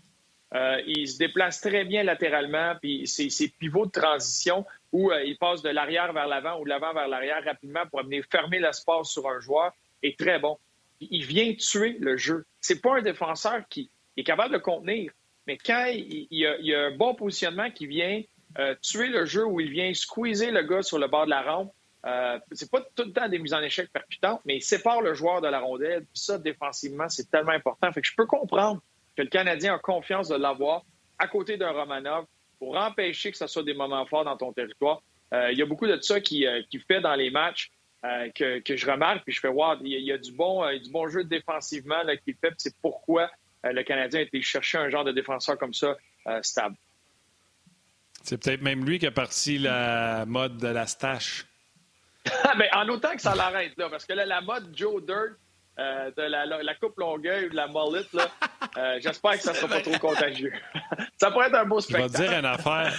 [0.54, 5.38] Euh, il se déplace très bien latéralement, puis ses pivots de transition où euh, il
[5.38, 9.10] passe de l'arrière vers l'avant ou de l'avant vers l'arrière rapidement pour amener fermer l'espace
[9.10, 10.58] sur un joueur est très bon.
[11.02, 12.46] Il vient tuer le jeu.
[12.62, 15.12] C'est pas un défenseur qui est capable de contenir,
[15.48, 18.22] mais quand il, y, a, un bon positionnement qui vient
[18.58, 21.42] euh, tuer le jeu où il vient squeezer le gars sur le bord de la
[21.42, 21.74] rampe,
[22.08, 25.14] Euh, c'est pas tout le temps des mises en échec percutantes, mais il sépare le
[25.14, 26.06] joueur de la rondelle.
[26.14, 27.92] Ça, défensivement, c'est tellement important.
[27.92, 28.82] Fait que je peux comprendre
[29.16, 30.84] que le Canadien a confiance de l'avoir
[31.20, 32.26] à côté d'un Romanov
[32.60, 35.02] pour empêcher que ce soit des moments forts dans ton territoire.
[35.34, 37.72] Euh, il y a beaucoup de ça qui, euh, qui fait dans les matchs
[38.06, 40.90] euh, que, que, je remarque, puis je fais voir, il y a, du bon, du
[40.90, 43.30] bon jeu défensivement qu'il fait, c'est pourquoi
[43.64, 45.98] le Canadien a été chercher un genre de défenseur comme ça,
[46.42, 46.76] stable.
[48.24, 51.46] C'est peut-être même lui qui a parti la mode de la stache.
[52.58, 55.36] Ben, en autant que ça l'arrête, là, parce que là, la mode Joe Dirt,
[55.78, 59.68] de la, la, coupe longueuil ou de la mullet, là, j'espère que ça ne sera
[59.68, 60.52] pas trop contagieux.
[61.18, 62.14] ça pourrait être un beau spectacle.
[62.14, 62.94] Je vais te dire une affaire.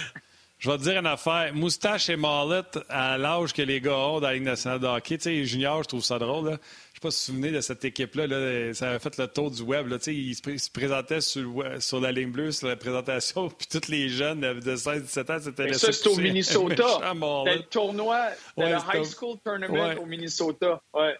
[0.59, 1.53] Je vais te dire une affaire.
[1.53, 5.17] Moustache et Marlette, à l'âge que les gars ont dans la Ligue nationale de hockey,
[5.17, 6.49] tu sais, junior, je trouve ça drôle.
[6.51, 6.57] Là.
[7.01, 8.27] Je ne sais pas si vous vous souvenez de cette équipe-là.
[8.27, 9.87] Là, ça avait fait le tour du web.
[9.87, 13.47] Là, ils, se, ils se présentaient sur, sur, la ligne bleue, sur la présentation.
[13.57, 16.83] Puis tous les jeunes de 16-17 ans, c'était Ça, c'était au Minnesota.
[17.45, 19.97] C'était le tournoi de ouais, High School Tournament ouais.
[19.97, 20.81] au Minnesota.
[20.93, 21.15] Ouais.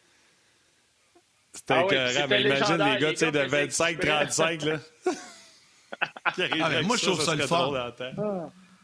[1.54, 4.66] C'était ah, ouais, mais imagine les gars, tu sais, de 25-35.
[4.66, 4.80] là.
[6.26, 7.72] ah, mais moi, je trouve ça, le fun.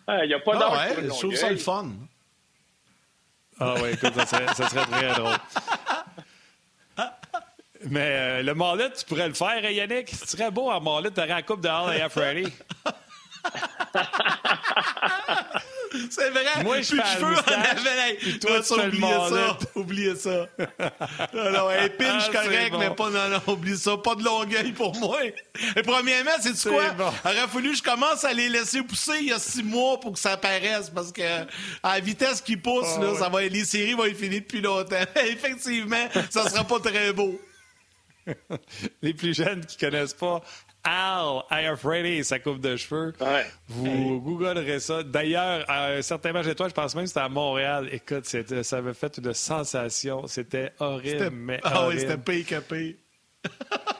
[0.07, 1.89] Ah, il n'y a pas ah ouais, Je trouve ça le fun.
[3.59, 5.35] Ah oui, écoute, ça serait, ça serait très drôle.
[7.89, 10.07] Mais euh, le Marlet, tu pourrais le faire, Yannick?
[10.07, 12.51] Tu serais beau en Marlet, tu aurais la coupe de Hall et Freddy.
[16.09, 16.63] C'est vrai.
[16.63, 18.15] Moi, je fais cheveux en.
[18.19, 19.57] Puis toi, tu ça.
[19.75, 20.47] Oubliez ça.
[21.33, 23.97] non, non, un pinch ah, correct, mais pas, non, non, oublie ça.
[23.97, 25.19] Pas de longueuil pour moi.
[25.75, 26.89] Et premièrement, c'est quoi?
[26.91, 27.11] Bon.
[27.23, 30.13] Aurait fallu que je commence à les laisser pousser il y a six mois pour
[30.13, 31.21] que ça apparaisse parce que
[31.83, 33.19] à la vitesse qu'ils poussent, oh, là, ouais.
[33.19, 34.95] ça va, les séries vont être finies depuis longtemps.
[35.15, 37.39] Effectivement, ça sera pas très beau.
[39.01, 40.41] les plus jeunes qui connaissent pas
[40.83, 43.13] Al Freddy et sa coupe de cheveux.
[43.67, 45.03] Vous googlerez ça.
[45.03, 47.89] D'ailleurs, à un certain match de toi, je pense même que c'était à Montréal.
[47.91, 50.27] Écoute, ça avait fait une sensation.
[50.27, 52.95] C'était horrible, mais Ah oui, c'était pire que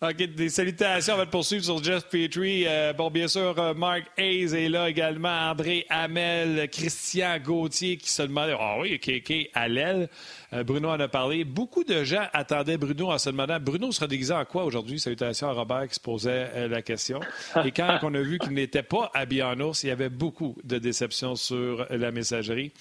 [0.00, 1.14] OK, des salutations.
[1.14, 2.64] On va te poursuivre sur Jeff Petrie.
[2.68, 5.50] Euh, bon, bien sûr, euh, Mark Hayes est là également.
[5.50, 10.08] André Hamel, Christian Gauthier qui se demandait Ah oui, KK à l'aile.
[10.52, 11.44] Euh, Bruno en a parlé.
[11.44, 14.98] Beaucoup de gens attendaient Bruno en se demandant Bruno sera déguisé en quoi aujourd'hui?
[14.98, 17.20] Salutations à Robert qui se posait la question.
[17.64, 20.56] Et quand on a vu qu'il n'était pas habillé en ours, il y avait beaucoup
[20.64, 22.72] de déceptions sur la messagerie.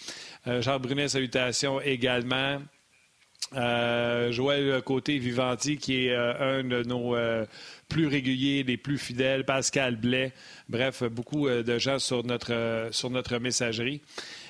[0.46, 2.60] Jean Brunet, salutations également.
[3.56, 7.46] Euh, Joël Côté-Vivanti, qui est euh, un de nos euh,
[7.88, 10.34] plus réguliers, des plus fidèles, Pascal Blais,
[10.68, 14.02] bref, beaucoup de gens sur notre, sur notre messagerie.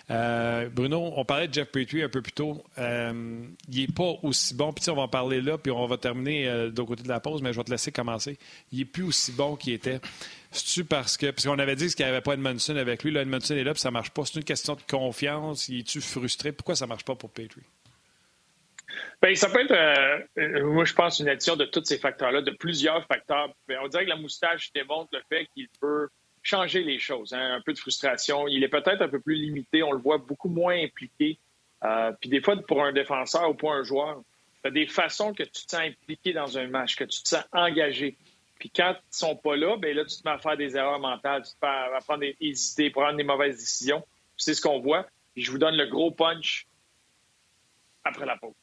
[0.10, 2.64] Bruno, on parlait de Jeff Petrie un peu plus tôt.
[2.78, 4.74] il n'est pas aussi bon.
[4.74, 7.42] Puis on va en parler là, puis on va terminer de côté de la pause,
[7.42, 8.38] mais je vais te laisser commencer.
[8.72, 10.00] Il n'est plus aussi bon qu'il était.
[10.52, 11.32] C'est-tu parce que.
[11.32, 13.12] Parce qu'on avait dit qu'il n'y avait pas Edmondson avec lui.
[13.12, 14.26] Là, Edmondson est là, puis ça ne marche pas.
[14.26, 15.68] C'est une question de confiance.
[15.70, 16.52] Il est-tu frustré?
[16.52, 17.64] Pourquoi ça ne marche pas pour Petrie?
[19.22, 22.42] Bien, ça peut être, euh, euh, moi, je pense, une addition de tous ces facteurs-là,
[22.42, 23.54] de plusieurs facteurs.
[23.68, 26.08] Bien, on dirait que la moustache démontre le fait qu'il peut
[26.48, 27.34] changer les choses.
[27.34, 28.48] Hein, un peu de frustration.
[28.48, 29.84] Il est peut-être un peu plus limité.
[29.84, 31.38] On le voit beaucoup moins impliqué.
[31.84, 34.22] Euh, puis des fois, pour un défenseur ou pour un joueur,
[34.64, 37.28] tu as des façons que tu te sens impliqué dans un match, que tu te
[37.28, 38.18] sens engagé.
[38.60, 41.00] Puis quand ils sont pas là, bien là, tu te mets à faire des erreurs
[41.00, 44.04] mentales, tu te mets à prendre des, hésiter, prendre des mauvaises décisions.
[44.38, 45.06] C'est ce qu'on voit.
[45.36, 46.66] Puis je vous donne le gros punch
[48.04, 48.56] après la pause.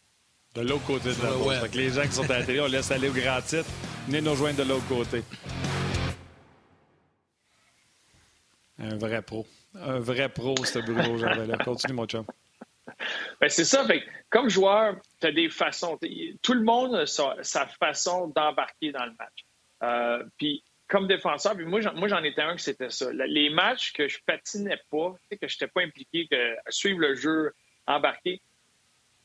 [0.55, 1.75] De l'autre côté de la pause.
[1.75, 3.68] les gens qui sont à la télé, on laisse aller au grand titre.
[4.07, 5.23] Venez nous rejoindre de l'autre côté.
[8.85, 9.47] Un vrai pro.
[9.75, 12.25] Un vrai pro, ce Bruno là Continue, mon chum.
[13.40, 13.87] Ben, c'est ça.
[14.31, 15.99] comme joueur, tu as des façons.
[16.42, 19.44] Tout le monde a sa, façon d'embarquer dans le match.
[19.83, 23.07] Euh, puis comme défenseur, moi, j'en étais un que c'était ça.
[23.12, 27.53] Les matchs que je patinais pas, que je n'étais pas impliqué, que suivre le jeu,
[27.87, 28.40] embarquer,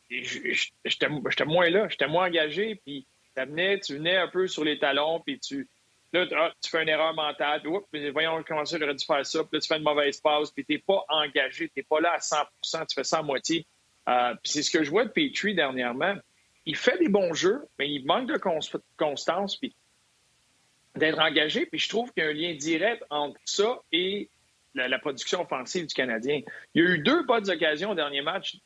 [0.10, 5.40] j'étais moins là, j'étais moins engagé, puis tu venais un peu sur les talons, puis
[5.40, 5.68] tu,
[6.14, 9.40] là, ah, tu fais une erreur mentale, puis voyons comment ça, j'aurais dû faire ça,
[9.44, 12.20] puis là, tu fais une mauvaise passe, puis t'es pas engagé, t'es pas là à
[12.20, 13.66] 100% tu fais ça à moitié.
[14.08, 16.16] Euh, puis c'est ce que je vois de Petrie dernièrement.
[16.66, 18.40] Il fait des bons jeux, mais il manque de
[18.98, 19.76] constance, puis
[20.96, 24.30] d'être engagé, puis je trouve qu'il y a un lien direct entre ça et
[24.74, 26.42] la, production offensive du Canadien.
[26.74, 28.58] Il y a eu deux bonnes occasions au dernier match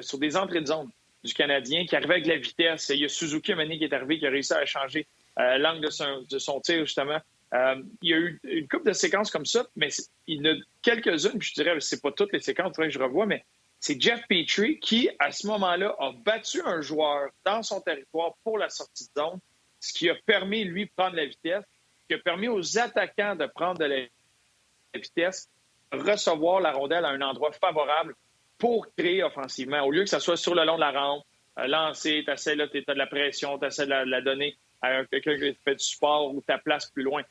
[0.00, 0.90] sur des entrées de zone
[1.24, 2.90] du Canadien qui arrivait avec la vitesse.
[2.90, 5.06] Il y a Suzuki Amani qui est arrivé, qui a réussi à changer
[5.40, 7.20] euh, l'angle de son, de tir, justement.
[7.54, 9.88] Euh, il y a eu une couple de séquences comme ça, mais
[10.26, 13.26] il y en a quelques-unes, je dirais, c'est pas toutes les séquences, que je revois,
[13.26, 13.44] mais
[13.80, 18.58] c'est Jeff Petrie qui, à ce moment-là, a battu un joueur dans son territoire pour
[18.58, 19.38] la sortie de zone,
[19.80, 21.64] ce qui a permis, lui, de prendre la vitesse,
[22.08, 25.48] qui a permis aux attaquants de prendre de la vitesse,
[25.92, 28.14] recevoir la rondelle à un endroit favorable
[28.58, 29.82] pour créer offensivement.
[29.82, 31.24] Au lieu que ça soit sur le long de la rampe,
[31.58, 35.04] euh, lancer, tu là, tu as de la pression, tu essaies de la, donner à
[35.06, 37.22] quelqu'un qui fait du sport ou ta place plus loin.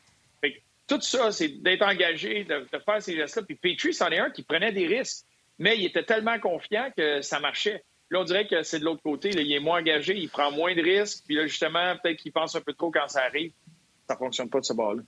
[0.87, 3.43] tout ça, c'est d'être engagé, de, faire ces gestes-là.
[3.43, 5.25] Puis Petrie, c'en est un qui prenait des risques,
[5.59, 7.83] mais il était tellement confiant que ça marchait.
[8.09, 9.29] Là, on dirait que c'est de l'autre côté.
[9.29, 11.25] il est moins engagé, il prend moins de risques.
[11.25, 13.51] Puis là, justement, peut-être qu'il pense un peu trop quand ça arrive.
[14.07, 15.03] Ça ne fonctionne pas de ce bord-là.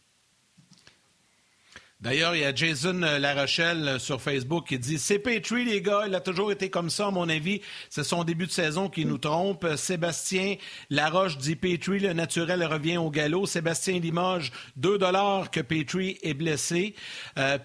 [2.01, 5.81] D'ailleurs, il y a Jason euh, Larochelle euh, sur Facebook qui dit C'est Petrie, les
[5.81, 7.59] gars, il a toujours été comme ça, à mon avis.
[7.89, 9.65] C'est son début de saison qui nous trompe.
[9.65, 10.55] Euh, Sébastien
[10.89, 13.47] Laroche dit Petrie, le naturel revient au galop.
[13.47, 16.95] Sébastien Limoges, 2 dollars que Petrie est blessé.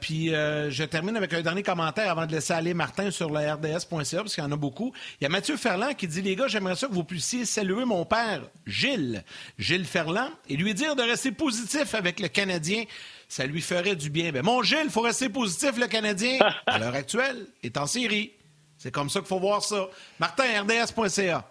[0.00, 4.22] puis je termine avec un dernier commentaire avant de laisser aller Martin sur le RDS.ca,
[4.22, 4.92] parce qu'il y en a beaucoup.
[5.20, 7.84] Il y a Mathieu Ferland qui dit Les gars, j'aimerais ça que vous puissiez saluer
[7.84, 9.22] mon père, Gilles,
[9.58, 12.84] Gilles Ferland, et lui dire de rester positif avec le Canadien
[13.28, 14.32] ça lui ferait du bien.
[14.32, 18.32] Mais mon Gilles, il faut rester positif, le Canadien, à l'heure actuelle, est en série.
[18.78, 19.88] C'est comme ça qu'il faut voir ça.
[20.18, 21.50] Martin, RDS.ca.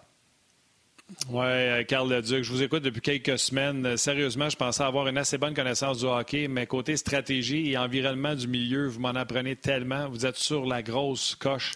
[1.28, 3.84] Oui, euh, Carl Leduc, je vous écoute depuis quelques semaines.
[3.84, 7.78] Euh, sérieusement, je pensais avoir une assez bonne connaissance du hockey, mais côté stratégie et
[7.78, 10.08] environnement du milieu, vous m'en apprenez tellement.
[10.08, 11.72] Vous êtes sur la grosse coche.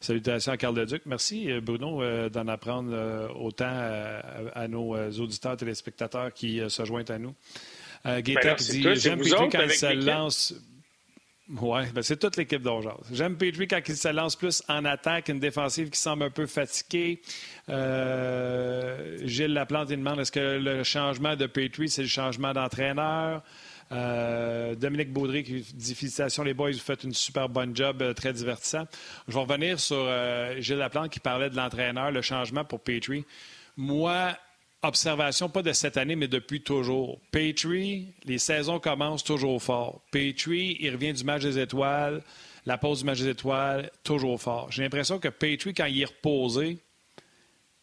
[0.00, 1.02] Salutations à Carl Leduc.
[1.06, 3.72] Merci, euh, Bruno, d'en apprendre autant
[4.54, 7.34] à nos auditeurs téléspectateurs qui se joignent à nous.
[8.06, 8.36] Euh, dit
[8.94, 10.54] J'aime Petrie quand il se lance.
[11.60, 12.94] Oui, ben c'est toute l'équipe d'Orgeaz.
[13.12, 16.46] J'aime Petrie quand il se lance plus en attaque, une défensive qui semble un peu
[16.46, 17.20] fatiguée.
[17.68, 23.42] Euh, Gilles Laplante, il demande est-ce que le changement de Petrie, c'est le changement d'entraîneur?
[23.90, 28.14] Euh, Dominique Baudry qui dit Félicitations les boys, vous faites une super bonne job, euh,
[28.14, 28.86] très divertissant.
[29.26, 30.08] Je vais revenir sur
[30.60, 33.24] Gilles Laplante qui parlait de l'entraîneur, le changement pour Petrie.
[33.76, 34.36] Moi,
[34.82, 37.20] observation, pas de cette année, mais depuis toujours.
[37.30, 40.02] Petrie, les saisons commencent toujours fort.
[40.10, 42.22] Petrie, il revient du match des étoiles,
[42.66, 44.70] la pause du match des étoiles, toujours fort.
[44.70, 46.78] J'ai l'impression que Petrie, quand il est reposé,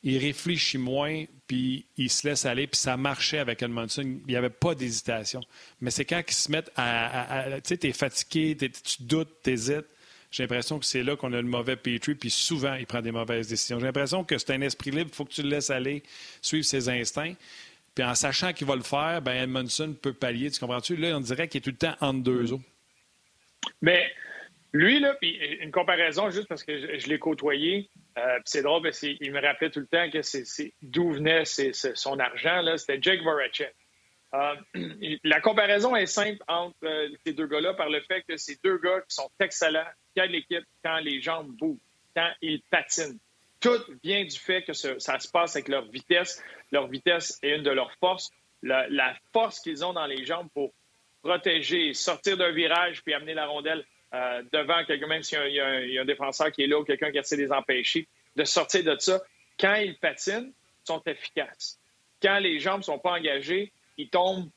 [0.03, 4.01] il réfléchit moins, puis il se laisse aller, puis ça marchait avec Edmondson.
[4.03, 5.41] Il n'y avait pas d'hésitation.
[5.81, 7.45] Mais c'est quand ils se mettent à.
[7.55, 9.85] tu sais, tu es fatigué, tu doutes, tu hésites.
[10.37, 13.11] J'ai l'impression que c'est là qu'on a le mauvais Petrie, puis souvent, il prend des
[13.11, 13.79] mauvaises décisions.
[13.79, 16.03] J'ai l'impression que c'est un esprit libre, il faut que tu le laisses aller,
[16.43, 17.33] suivre ses instincts.
[17.95, 20.95] Puis en sachant qu'il va le faire, ben Edmondson peut pallier, tu comprends-tu?
[20.95, 22.61] Là, on dirait qu'il est tout le temps entre deux eaux.
[23.81, 24.11] Mais
[24.73, 28.99] lui, là, puis une comparaison, juste parce que je, l'ai côtoyé, euh, c'est drôle, parce
[28.99, 33.23] qu'il me rappelait tout le temps que c'est, d'où venait son argent, là, c'était Jake
[33.23, 33.73] Voracek.
[34.35, 34.55] Euh,
[35.23, 38.77] la comparaison est simple entre euh, ces deux gars-là par le fait que c'est deux
[38.77, 41.77] gars qui sont excellents quand l'équipe, quand les jambes bougent,
[42.15, 43.19] quand ils patinent.
[43.59, 46.43] Tout vient du fait que ça se passe avec leur vitesse.
[46.71, 48.31] Leur vitesse est une de leurs forces.
[48.63, 50.73] La, force qu'ils ont dans les jambes pour
[51.21, 56.01] protéger, sortir d'un virage puis amener la rondelle euh, devant quelqu'un, même s'il y, a
[56.01, 58.95] un défenseur qui est là ou quelqu'un qui essaie de les empêcher, de sortir de
[58.99, 59.21] ça.
[59.59, 61.79] Quand ils patinent, ils sont efficaces.
[62.21, 64.49] Quand les jambes ne sont pas engagées, ils tombent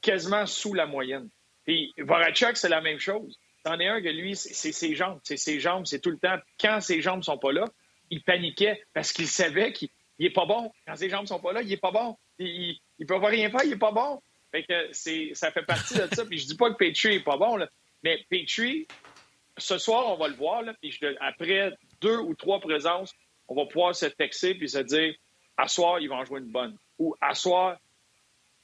[0.00, 1.28] quasiment sous la moyenne.
[1.64, 3.38] Puis Voracek, c'est la même chose.
[3.64, 5.18] C'en est un que lui, c'est ses jambes.
[5.22, 6.36] C'est ses jambes, c'est tout le temps.
[6.60, 7.64] Quand ses jambes sont pas là,
[8.10, 10.70] il paniquait parce qu'il savait qu'il n'est pas bon.
[10.86, 12.16] Quand ses jambes sont pas là, il est pas bon.
[12.38, 14.20] Il, ne peut pas rien faire, il est pas bon.
[14.50, 16.26] Fait que ça fait partie de ça.
[16.26, 17.68] Puis je dis pas que Petrie est pas bon, là,
[18.02, 18.86] mais Petrie,
[19.56, 20.62] ce soir, on va le voir.
[20.62, 21.72] Là, puis après
[22.02, 23.14] deux ou trois présences,
[23.48, 25.14] on va pouvoir se texter puis se dire
[25.56, 26.76] à soir, il va en jouer une bonne.
[26.98, 27.78] Ou à soir,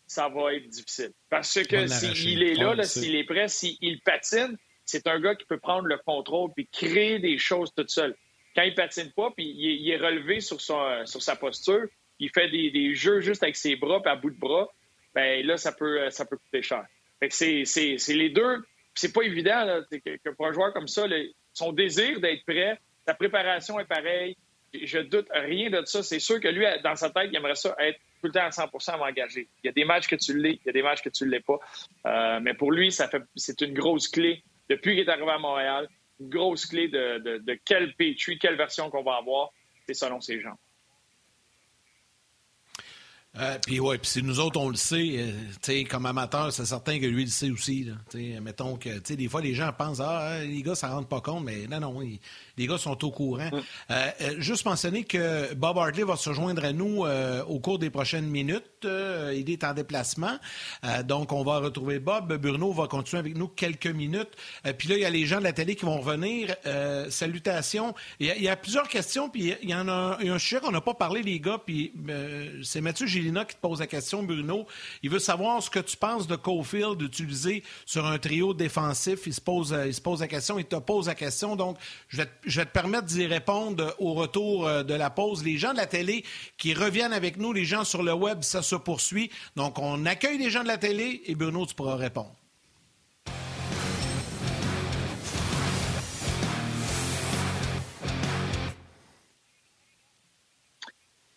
[0.06, 1.12] ça va être difficile.
[1.30, 4.58] Parce que s'il est là, s'il est prêt, s'il patine,
[4.90, 8.16] c'est un gars qui peut prendre le contrôle puis créer des choses tout seul.
[8.54, 11.86] Quand il patine pas, puis il est, relevé sur, sa posture,
[12.18, 14.68] il fait des, jeux juste avec ses bras puis à bout de bras,
[15.14, 16.84] ben là, ça peut, ça peut coûter cher.
[17.30, 17.64] c'est,
[18.08, 18.64] les deux.
[18.94, 21.06] C'est pas évident que, pour un joueur comme ça,
[21.52, 24.36] son désir d'être prêt, sa préparation est pareille.
[24.72, 26.02] Je doute rien de ça.
[26.02, 28.50] C'est sûr que lui, dans sa tête, il aimerait ça être tout le temps à
[28.50, 29.48] 100% engagé.
[29.62, 31.24] Il y a des matchs que tu l'es, il y a des matchs que tu
[31.24, 31.58] ne l'es pas.
[32.06, 34.44] Euh, mais pour lui, ça fait, c'est une grosse clé.
[34.70, 35.88] Depuis qu'il est arrivé à Montréal,
[36.20, 39.50] une grosse clé de, de, de quel Petrie, quelle version qu'on va avoir,
[39.86, 40.56] c'est selon ses gens.
[43.38, 45.32] Euh, puis ouais, puis si nous autres on le sait,
[45.68, 47.84] euh, comme amateur, c'est certain que lui le sait aussi.
[47.84, 47.94] Là,
[48.40, 51.44] mettons que des fois les gens pensent ah hein, les gars ça rentre pas compte,
[51.44, 53.48] mais non non, les gars sont au courant.
[53.90, 57.04] Euh, juste mentionner que Bob Hartley va se joindre à nous
[57.46, 58.69] au cours des prochaines minutes.
[58.84, 60.38] Il est en déplacement.
[61.04, 62.32] donc, on va retrouver Bob.
[62.36, 64.30] Bruno va continuer avec nous quelques minutes.
[64.78, 66.54] puis là, il y a les gens de la télé qui vont revenir.
[67.10, 67.94] salutations.
[68.18, 70.94] Il y, a, plusieurs questions, puis il y en a, un sujet qu'on n'a pas
[70.94, 71.92] parlé, les gars, puis
[72.62, 74.66] c'est Mathieu Gélina qui te pose la question, Bruno.
[75.02, 79.26] Il veut savoir ce que tu penses de Cofield d'utiliser sur un trio défensif.
[79.26, 81.56] Il se, pose, il se pose la question, il te pose la question.
[81.56, 81.76] Donc,
[82.08, 85.44] je vais, je vais te permettre d'y répondre au retour euh, de la pause.
[85.44, 86.24] Les gens de la télé
[86.58, 88.62] qui reviennent avec nous, les gens sur le web, ça
[89.56, 92.34] Donc, on accueille les gens de la télé et Bruno, tu pourras répondre.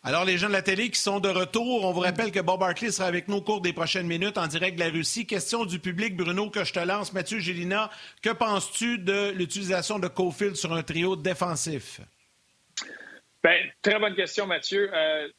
[0.06, 2.60] Alors, les gens de la télé qui sont de retour, on vous rappelle que Bob
[2.60, 5.26] Barkley sera avec nous au cours des prochaines minutes en direct de la Russie.
[5.26, 7.14] Question du public, Bruno, que je te lance.
[7.14, 7.90] Mathieu Gélina,
[8.22, 12.02] que penses-tu de l'utilisation de Cofield sur un trio défensif?
[13.42, 14.90] Bien, très bonne question, Mathieu.
[14.94, 15.30] Euh,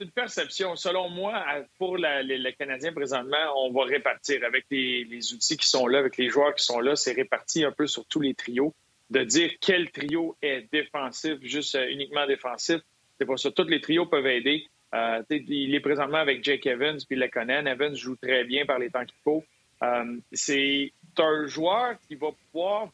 [0.00, 0.76] une perception.
[0.76, 1.44] Selon moi,
[1.78, 6.28] pour les, Canadiens présentement, on va répartir avec les, outils qui sont là, avec les
[6.28, 6.96] joueurs qui sont là.
[6.96, 8.74] C'est réparti un peu sur tous les trios.
[9.10, 12.80] De dire quel trio est défensif, juste euh, uniquement défensif,
[13.16, 13.52] c'est pour ça.
[13.52, 14.66] Tous les trios peuvent aider.
[14.94, 17.68] Euh, il est présentement avec Jake Evans puis Lekonen.
[17.68, 19.44] Evans joue très bien par les temps qu'il faut.
[19.82, 22.88] Euh, c'est un joueur qui va pouvoir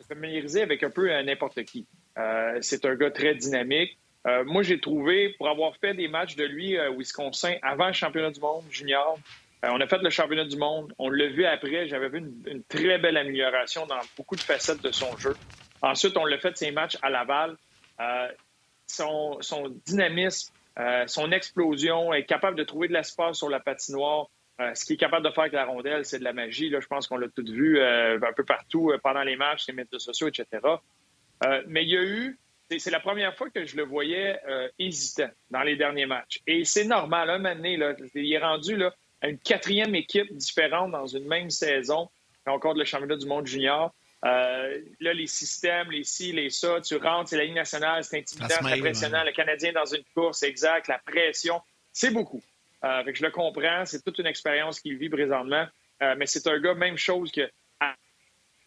[0.00, 1.86] se familiariser avec un peu n'importe qui.
[2.60, 3.98] C'est un gars très dynamique.
[4.46, 8.30] Moi, j'ai trouvé, pour avoir fait des matchs de lui à Wisconsin avant le championnat
[8.30, 9.18] du monde junior,
[9.62, 10.92] on a fait le championnat du monde.
[10.98, 11.88] On l'a vu après.
[11.88, 15.36] J'avais vu une, très belle amélioration dans beaucoup de facettes de son jeu.
[15.80, 17.56] Ensuite, on l'a fait ses matchs à Laval
[18.86, 19.40] son,
[19.86, 24.26] dynamisme, euh, son explosion, est capable de trouver de l'espace sur la patinoire.
[24.60, 26.70] Euh, ce qu'il est capable de faire avec la rondelle, c'est de la magie.
[26.70, 29.74] Là, je pense qu'on l'a tout vu euh, un peu partout pendant les matchs, les
[29.74, 30.46] médias sociaux, etc.
[31.66, 32.38] mais il y a eu,
[32.78, 34.38] c'est la première fois que je le voyais
[34.78, 36.40] hésitant dans les derniers matchs.
[36.46, 40.32] Et c'est normal, un moment donné, là, il est rendu là, à une quatrième équipe
[40.34, 42.08] différente dans une même saison,
[42.46, 43.92] encore le championnat du monde junior.
[44.24, 48.18] Euh, là, les systèmes, les ci, les ça, tu rentres, c'est la Ligue nationale, c'est
[48.18, 49.22] intimidant, c'est impressionnant.
[49.24, 51.60] Le Canadien dans une course, exact, la pression,
[51.92, 52.42] c'est beaucoup.
[52.84, 55.66] Euh, je le comprends, c'est toute une expérience qu'il vit présentement.
[56.02, 57.48] Euh, mais c'est un gars, même chose que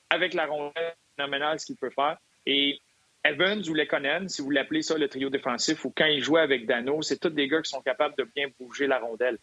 [0.09, 2.17] avec la rondelle, phénoménal ce qu'il peut faire.
[2.45, 2.79] Et
[3.23, 6.65] Evans ou Lekonen, si vous l'appelez ça le trio défensif, ou quand il jouait avec
[6.65, 9.37] Dano, c'est tous des gars qui sont capables de bien bouger la rondelle.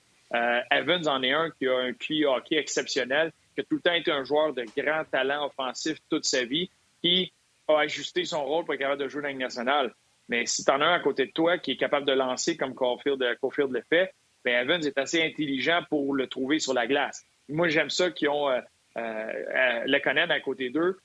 [0.70, 3.94] Evans en est un qui a un QI hockey exceptionnel qui a tout le temps
[3.94, 6.70] été un joueur de grand talent offensif toute sa vie,
[7.02, 7.32] qui
[7.68, 9.92] a ajusté son rôle pour être capable de jouer dans nationale.
[10.28, 12.56] Mais si tu en as un à côté de toi qui est capable de lancer
[12.56, 14.12] comme Caulfield, euh, Caulfield le fait,
[14.44, 17.24] bien Evans est assez intelligent pour le trouver sur la glace.
[17.48, 18.60] Moi, j'aime ça qu'ils ont euh,
[18.96, 20.98] euh, euh à côté d'eux,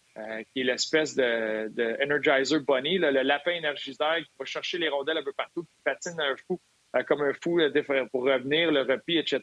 [0.54, 5.18] qui est l'espèce de, de, Energizer Bunny, le lapin énergiseur qui va chercher les rondelles
[5.18, 6.60] un peu partout, qui patine un fou,
[7.08, 7.60] comme un fou
[8.12, 9.42] pour revenir, le repli, etc.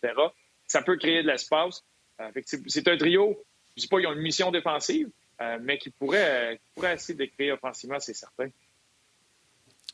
[0.66, 1.82] Ça peut créer de l'espace.
[2.20, 2.30] Euh,
[2.66, 3.44] c'est un trio,
[3.76, 5.08] je ne dis pas qu'ils ont une mission défensive,
[5.40, 8.48] euh, mais qui pourrait, pourrait essayer de créer offensivement, c'est certain.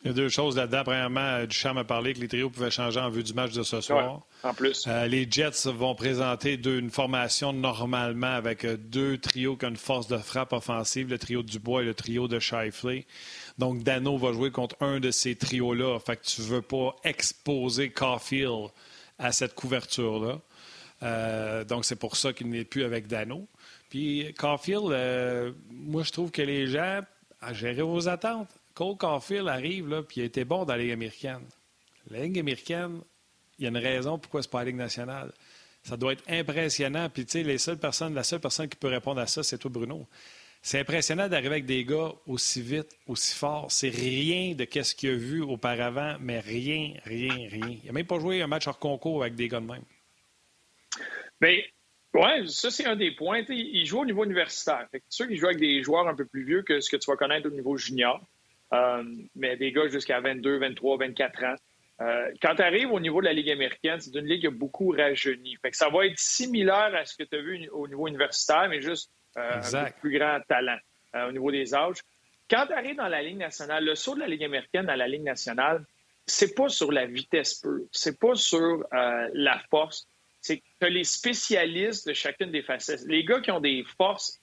[0.04, 0.84] Il y a deux choses là-dedans.
[0.84, 3.62] Premièrement, euh, Duchamp a parlé que les trios pouvaient changer en vue du match de
[3.62, 4.20] ce soir.
[4.42, 4.86] en plus.
[4.86, 10.18] les Jets vont présenter une formation normalement avec deux trios qui ont une force de
[10.18, 13.06] frappe offensive, le trio Dubois et le trio de Shifley.
[13.56, 15.98] Donc, Dano va jouer contre un de ces trios-là.
[16.00, 18.68] Fait que tu ne veux pas exposer Caulfield
[19.18, 20.40] à cette couverture-là.
[21.02, 23.46] Euh, donc, c'est pour ça qu'il n'est plus avec Dano.
[23.90, 27.00] Puis, Caulfield, euh, moi, je trouve que les gens,
[27.40, 30.82] à gérer vos attentes, Cole Caulfield arrive, là, puis il a été bon dans la
[30.82, 31.44] Ligue américaine.
[32.10, 33.00] La Ligue américaine,
[33.58, 35.32] il y a une raison pourquoi c'est pas la Ligue nationale.
[35.84, 37.08] Ça doit être impressionnant.
[37.10, 39.58] Puis, tu sais, les seules personnes, la seule personne qui peut répondre à ça, c'est
[39.58, 40.06] toi, Bruno.
[40.62, 43.70] C'est impressionnant d'arriver avec des gars aussi vite, aussi forts.
[43.70, 47.76] C'est rien de ce qu'il a vu auparavant, mais rien, rien, rien.
[47.82, 49.84] Il n'a même pas joué un match hors concours avec des gars de même.
[51.38, 51.58] Bien,
[52.14, 53.42] oui, ça, c'est un des points.
[53.50, 54.88] il joue au niveau universitaire.
[54.90, 57.10] C'est sûr qu'il joue avec des joueurs un peu plus vieux que ce que tu
[57.10, 58.24] vas connaître au niveau junior.
[58.74, 59.04] Euh,
[59.36, 61.54] mais des gars jusqu'à 22, 23, 24 ans.
[62.00, 64.50] Euh, quand tu arrives au niveau de la Ligue américaine, c'est une ligue qui a
[64.50, 65.56] beaucoup rajeuni.
[65.62, 68.68] Fait que ça va être similaire à ce que tu as vu au niveau universitaire,
[68.68, 70.78] mais juste euh, un plus grand talent
[71.28, 71.98] au niveau des âges.
[72.50, 75.06] Quand tu arrives dans la Ligue nationale, le saut de la Ligue américaine à la
[75.06, 75.84] Ligue nationale,
[76.26, 80.08] c'est pas sur la vitesse pure, c'est pas sur la force,
[80.40, 84.40] c'est que les spécialistes de chacune des facettes, les gars qui ont des forces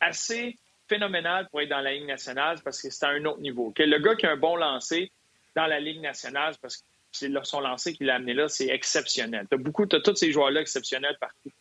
[0.00, 0.56] assez
[0.94, 3.72] phénoménales pour être dans la Ligue nationale, parce que c'est à un autre niveau.
[3.76, 5.10] le gars qui a un bon lancer
[5.54, 6.82] dans la Ligue nationale, parce que
[7.12, 9.46] c'est son lancer qui l'a amené là, c'est exceptionnel.
[9.48, 11.52] Tu as beaucoup, tu tous ces joueurs-là exceptionnels partout.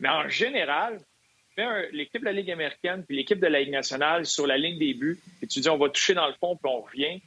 [0.00, 1.00] Mais en général,
[1.92, 4.94] l'équipe de la Ligue américaine puis l'équipe de la Ligue nationale sur la ligne des
[4.94, 7.20] buts, et tu dis on va toucher dans le fond puis on revient,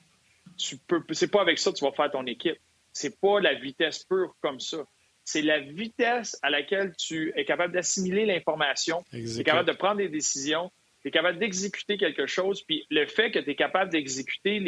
[0.57, 2.59] tu peux, c'est pas avec ça que tu vas faire ton équipe
[2.95, 4.77] c'est pas la vitesse pure comme ça.
[5.25, 9.97] C'est la vitesse à laquelle tu es capable d'assimiler l'information, tu es capable de prendre
[9.97, 10.71] des décisions,
[11.05, 14.59] tu es capable d'exécuter quelque chose, puis le fait que tu es capable d'exécuter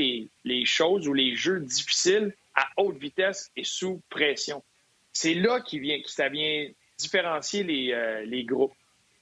[0.43, 4.63] les, choses ou les jeux difficiles à haute vitesse et sous pression.
[5.11, 6.69] C'est là qui vient, que ça vient
[6.99, 8.75] différencier les, euh, les groupes.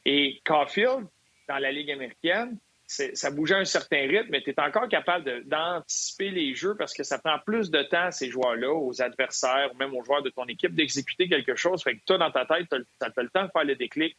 [0.04, 1.08] Et Caulfield,
[1.48, 5.46] dans la Ligue américaine, ça bougeait à un certain rythme, mais tu es encore capable
[5.46, 9.72] d'anticiper les jeux parce que ça prend plus de temps à ces joueurs-là, aux adversaires,
[9.74, 11.82] ou même aux joueurs de ton équipe, d'exécuter quelque chose.
[11.82, 12.68] Fait que toi, dans ta tête,
[13.00, 14.18] ça te le temps de faire le déclic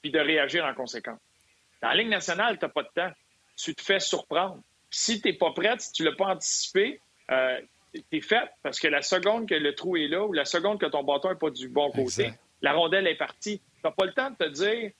[0.00, 1.18] puis de réagir en conséquence.
[1.82, 3.10] Dans la Ligue nationale, tu n'as pas de temps.
[3.56, 4.60] Tu te fais surprendre.
[4.90, 7.00] Si tu n'es pas prête, si tu ne l'as pas anticipé,
[7.30, 7.60] euh,
[7.94, 10.80] tu es fait parce que la seconde que le trou est là ou la seconde
[10.80, 13.58] que ton bâton n'est pas du bon côté, la rondelle est partie.
[13.58, 14.90] Tu n'as pas le temps de te dire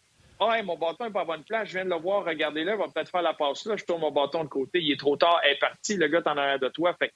[0.40, 2.88] ah, mon bâton n'est pas à bonne place, je viens de le voir, regardez-le, va
[2.88, 5.38] peut-être faire la passe là, je tourne mon bâton de côté, il est trop tard,
[5.44, 6.94] elle est parti, le gars est en arrière de toi.
[6.98, 7.12] Fait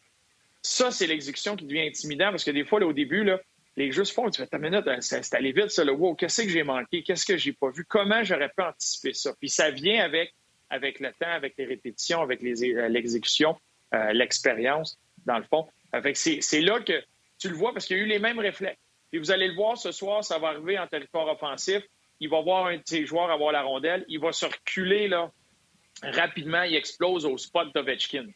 [0.61, 3.39] ça, c'est l'exécution qui devient intimidant parce que des fois, au début, là,
[3.77, 6.15] les jeux se font, tu fais ta minute, hein, c'est allé vite, ça, le wow,
[6.15, 9.35] qu'est-ce que j'ai manqué, qu'est-ce que j'ai pas vu, comment j'aurais pu anticiper ça?
[9.39, 10.33] Puis ça vient avec,
[10.71, 13.57] avec le temps, avec les répétitions, avec euh, l'exécution,
[13.95, 15.67] euh, l'expérience, dans le fond.
[16.15, 17.03] C'est là que
[17.39, 18.81] tu le vois parce qu'il y a eu les mêmes réflexes.
[19.13, 21.85] Et vous allez le voir ce soir, ça va arriver en territoire offensif
[22.21, 25.31] il va voir un de ses joueurs avoir la rondelle, il va se reculer là,
[26.03, 28.27] rapidement, il explose au spot d'Ovechkin.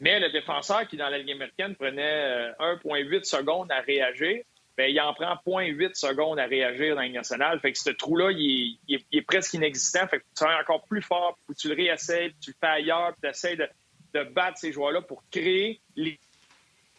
[0.00, 4.42] Mais le défenseur qui, dans la Ligue américaine, prenait 1,8 euh, secondes à réagir,
[4.78, 7.60] bien, il en prend 0,8 secondes à réagir dans Ligue nationale.
[7.60, 10.06] Fait que ce trou-là, il, est presque inexistant.
[10.06, 13.22] Fait que tu seras encore plus fort, tu le réessayes, tu le fais ailleurs, puis
[13.22, 16.18] tu essaies de, battre ces joueurs-là pour créer les,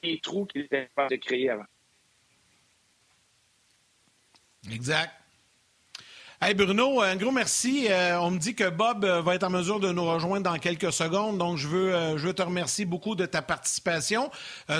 [0.04, 1.66] les trous qu'il était capable de créer avant.
[4.72, 5.19] Exact.
[6.42, 7.88] Hey Bruno, un gros merci.
[7.90, 10.58] Euh, on me dit que Bob euh, va être en mesure de nous rejoindre dans
[10.58, 14.32] quelques secondes, donc je veux, euh, je veux te remercier beaucoup de ta participation.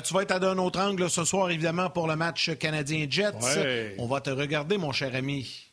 [0.06, 3.98] tu vas être à d'un autre angle ce soir, évidemment, pour le match Canadien-Jets.
[3.98, 5.70] On va te regarder, mon cher ami.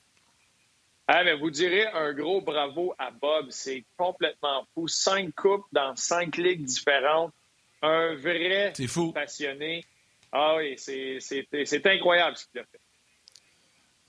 [1.07, 3.47] Ah, mais vous direz un gros bravo à Bob.
[3.51, 4.89] C'est complètement fou.
[4.89, 7.33] Cinq coupes dans cinq ligues différentes.
[7.81, 9.13] Un vrai fou.
[9.13, 9.85] passionné.
[10.33, 12.81] Ah oui, c'est incroyable ce qu'il a fait.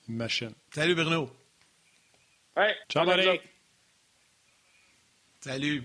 [0.07, 0.53] Machine.
[0.73, 1.30] Salut Bruno.
[2.89, 3.05] Ciao,
[5.41, 5.84] Salut.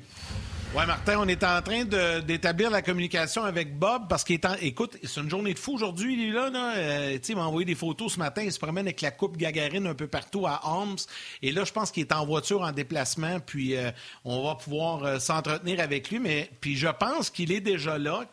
[0.74, 4.54] Ouais, Martin, on est en train d'établir la communication avec Bob parce qu'il est en.
[4.54, 6.48] Écoute, c'est une journée de fou aujourd'hui, il est là.
[6.48, 6.72] là.
[6.76, 8.40] Euh, il m'a envoyé des photos ce matin.
[8.42, 10.96] Il se promène avec la coupe Gagarine un peu partout à Homs.
[11.42, 13.38] Et là, je pense qu'il est en voiture en déplacement.
[13.40, 13.90] Puis euh,
[14.24, 16.20] on va pouvoir euh, s'entretenir avec lui.
[16.20, 18.24] Mais puis je pense qu'il est déjà là,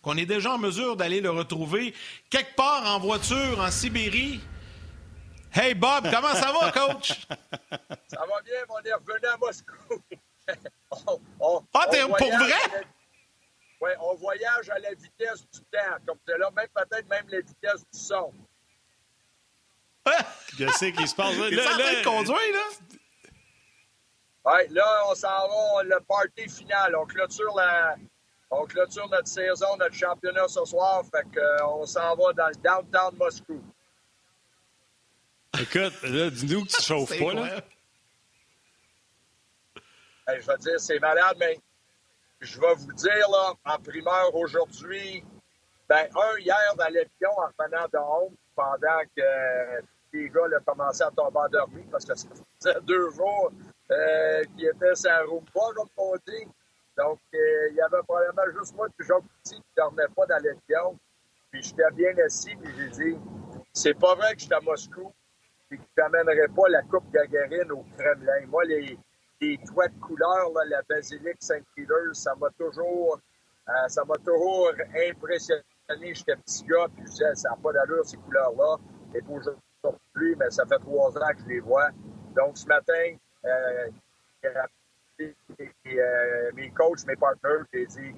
[0.00, 1.92] qu'on est déjà en mesure d'aller le retrouver
[2.30, 4.40] quelque part en voiture en Sibérie.
[5.54, 7.26] Hey Bob, comment ça va, coach?
[8.08, 10.02] Ça va bien, on est revenu à Moscou.
[11.74, 12.86] ah, t'es pour vrai?
[13.80, 17.40] Oui, on voyage à la vitesse du temps, comme c'est là, même peut-être même la
[17.40, 18.32] vitesse du son.
[20.56, 21.50] Qu'est-ce qui se passe là?
[21.50, 22.98] Là, là, là, conduire, là?
[24.44, 26.96] Oui, là, on s'en va, le party final.
[26.96, 27.96] On clôture, la,
[28.50, 31.02] on clôture notre saison, notre championnat ce soir.
[31.10, 33.62] Fait qu'on s'en va dans le downtown Moscou.
[35.60, 37.60] Écoute, là, dis-nous que tu chauffes pas, là.
[40.28, 41.60] je vais dire, c'est malade, mais
[42.40, 45.22] je vais vous dire, là, en primeur aujourd'hui,
[45.88, 49.82] ben, un, hier, dans l'avion, en revenant de home, pendant que
[50.14, 52.28] les gars ont commencé à tomber endormis, parce que ça
[52.58, 53.52] faisait deux jours
[53.90, 56.46] euh, qu'ils étaient sur la roue pas, comme on dit.
[56.96, 60.42] Donc, euh, il y avait probablement juste moi, toujours petit, qui ne dormait pas dans
[60.42, 60.98] l'avion.
[61.50, 63.18] Puis j'étais bien assis, puis j'ai dit,
[63.74, 65.12] c'est pas vrai que j'étais à Moscou
[65.72, 68.46] et qui t'amènerait pas la Coupe Gagarine au Kremlin.
[68.48, 68.98] Moi, les,
[69.66, 73.18] toits de couleur, la basilique Saint-Peter, ça m'a toujours,
[73.68, 74.70] euh, ça m'a toujours
[75.10, 75.62] impressionné.
[75.88, 78.76] J'étais petit gars, puis je disais, ça n'a pas d'allure, ces couleurs-là.
[79.14, 81.88] Et aujourd'hui, mais ça fait trois ans que je les vois.
[82.36, 83.88] Donc, ce matin, euh,
[85.20, 88.14] euh, mes coachs, mes partenaires, j'ai dit,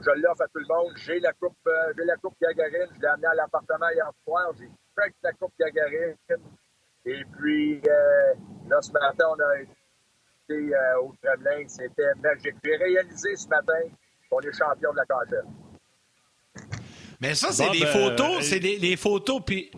[0.00, 0.92] je l'offre à tout le monde.
[0.96, 2.88] J'ai la coupe, euh, j'ai la coupe Gagarine.
[2.94, 4.52] Je l'ai amenée à l'appartement hier soir.
[4.58, 6.16] J'ai fait la coupe Gagarine.
[7.06, 8.34] Et puis, euh,
[8.68, 11.64] là, ce matin, on a été euh, au Kremlin.
[11.66, 12.56] C'était magique.
[12.64, 13.80] J'ai réalisé ce matin
[14.28, 15.44] qu'on est champion de la KHL.
[17.20, 18.38] Mais ça, c'est des photos.
[18.38, 19.40] Euh, c'est des les photos.
[19.44, 19.70] Puis.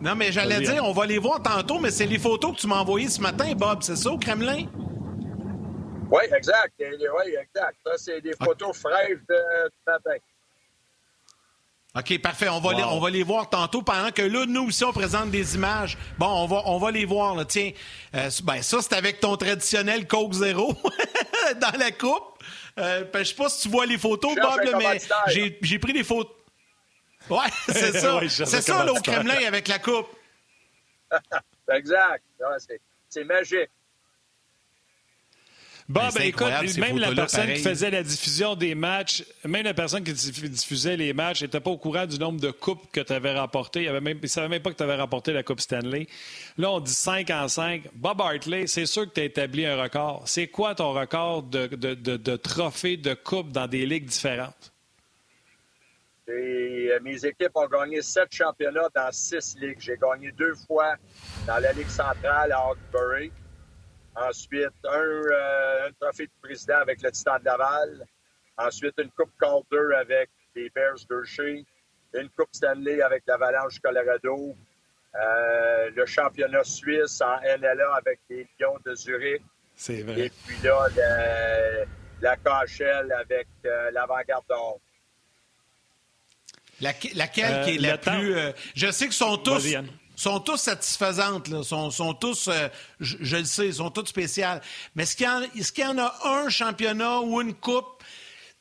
[0.00, 2.66] Non, mais j'allais dire, on va les voir tantôt, mais c'est les photos que tu
[2.66, 3.82] m'as envoyées ce matin, Bob.
[3.82, 4.66] C'est ça, au Kremlin?
[6.10, 6.74] Oui, exact.
[6.78, 7.76] Oui, exact.
[7.84, 10.16] Ça, c'est des photos fraîches de, ce matin.
[11.96, 12.48] OK, parfait.
[12.50, 15.30] On va, les, on va les voir tantôt pendant que là, nous aussi, on présente
[15.30, 15.96] des images.
[16.18, 17.34] Bon, on va, on va les voir.
[17.34, 17.46] Là.
[17.46, 17.72] Tiens,
[18.14, 20.74] euh, ben, ça, c'est avec ton traditionnel Coke Zéro
[21.60, 22.42] dans la coupe.
[22.78, 25.00] Euh, ben, je sais pas si tu vois les photos, Bob, mais
[25.62, 26.34] j'ai pris des photos.
[27.30, 27.38] Ouais,
[27.68, 28.16] c'est ça.
[28.18, 30.08] Ouais, c'est ça, là, au Kremlin avec la coupe.
[31.72, 32.22] Exact.
[33.08, 33.70] C'est magique.
[35.88, 39.72] Bon, Ben, ben, écoute, même la personne qui faisait la diffusion des matchs, même la
[39.72, 43.00] personne qui diff- diffusait les matchs n'était pas au courant du nombre de coupes que
[43.00, 43.84] tu avais remportées.
[43.84, 46.08] Il ne savait même pas que tu avais remporté la Coupe Stanley.
[46.58, 47.82] Là, on dit 5 en 5.
[47.94, 50.22] Bob Hartley, c'est sûr que tu as établi un record.
[50.26, 54.72] C'est quoi ton record de, de, de, de trophées de coupes dans des ligues différentes?
[56.26, 56.32] Et,
[56.90, 59.78] euh, mes équipes ont gagné sept championnats dans six ligues.
[59.78, 60.96] J'ai gagné deux fois
[61.46, 63.30] dans la Ligue centrale à Hawkesbury.
[64.16, 68.06] Ensuite, un, euh, un trophée de président avec le Titan de Laval.
[68.56, 71.64] Ensuite, une Coupe Calder avec les Bears d'Hershey.
[72.14, 74.56] Une Coupe Stanley avec l'Avalanche du Colorado.
[75.14, 79.42] Euh, le championnat suisse en NLA avec les Lions de Zurich.
[79.74, 80.30] C'est Et vrai.
[80.46, 81.86] puis là, le-
[82.22, 84.80] la KHL avec euh, l'Avant-Garde d'Or.
[86.80, 88.34] Laque- laquelle Euh, qui est la plus.
[88.36, 89.66] euh, je sais qu'ils sont tous.
[90.16, 91.62] Sont tous satisfaisantes, là.
[91.62, 92.68] Sont, tous, euh,
[93.00, 94.62] je, le sais, sont toutes spéciales.
[94.94, 98.02] Mais est-ce qu'il y, en- a un championnat ou une coupe?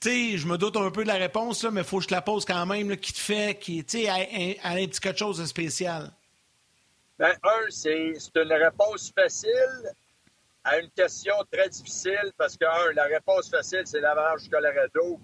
[0.02, 2.04] Tu sais, je me doute un peu de la réponse, là, mais il faut que
[2.04, 5.18] je te la pose quand même, qui te fait, qui, tu a un petit quelque
[5.18, 6.12] chose de spécial.
[7.18, 9.94] Ben, un, c'est une réponse facile
[10.66, 15.20] à une question très difficile parce que, un, la réponse facile, c'est l'Avalanche du Colorado.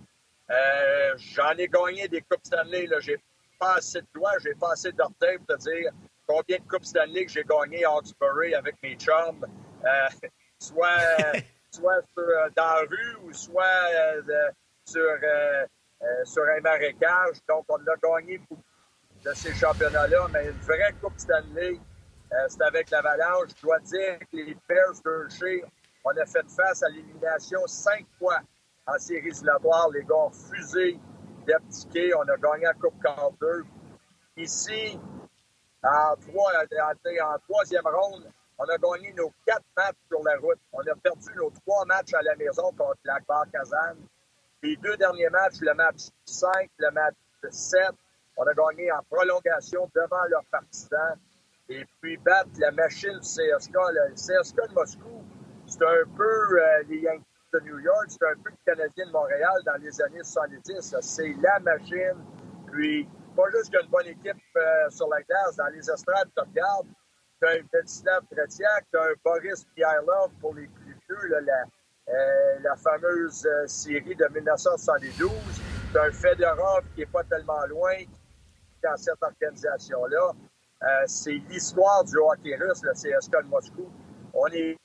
[0.49, 2.87] Euh, J'en ai gagné des Coupes Stanley.
[3.01, 3.17] J'ai
[3.59, 5.91] pas assez de doigts, j'ai pas assez d'orteils pour te dire
[6.31, 9.45] combien de Coupes Stanley que j'ai gagné à Hawkesbury avec mes chums?
[9.83, 10.27] Euh,
[10.59, 10.87] soit
[11.71, 14.51] soit sur, euh, dans la rue ou soit euh,
[14.85, 15.07] sur,
[16.25, 17.37] sur un marécage.
[17.47, 18.61] Donc, on a gagné beaucoup
[19.23, 21.79] de ces championnats-là, mais une vraie Coupe Stanley,
[22.47, 23.49] c'est avec l'Avalanche.
[23.57, 25.63] Je dois dire que les Bears d'Hershey,
[26.03, 28.39] on a fait face à l'élimination cinq fois
[28.87, 29.89] en séries éliminatoires.
[29.91, 30.99] Les gars ont refusé
[31.47, 32.13] d'abdiquer.
[32.15, 33.67] On a gagné la Coupe Calder.
[34.37, 34.97] Ici,
[35.83, 40.59] en, trois, en, en troisième ronde, on a gagné nos quatre matchs sur la route.
[40.71, 43.97] On a perdu nos trois matchs à la maison contre la Kazan.
[44.61, 47.15] Les deux derniers matchs, le match 5, le match
[47.49, 47.81] 7,
[48.37, 51.17] on a gagné en prolongation devant leurs partisans.
[51.69, 53.73] Et puis battre la machine du CSK.
[53.73, 55.23] Le CSK de Moscou,
[55.65, 59.11] c'est un peu euh, les Yankees de New York, c'est un peu le Canadien de
[59.11, 60.95] Montréal dans les années 70.
[61.01, 62.23] C'est la machine.
[62.71, 65.89] Puis, pas juste qu'il y a une bonne équipe euh, sur la glace, dans les
[65.89, 66.87] estrades, tu regardes,
[67.41, 72.59] tu as un Vladislav Tretiak, tu as un Boris Piailov pour les plus vieux, euh,
[72.61, 75.31] la fameuse euh, série de 1972.
[75.91, 77.95] Tu as un Fedorov qui n'est pas tellement loin
[78.83, 80.31] dans cette organisation-là.
[81.05, 83.87] C'est l'histoire du hockey russe, le CSK de Moscou.
[84.33, 84.75] On est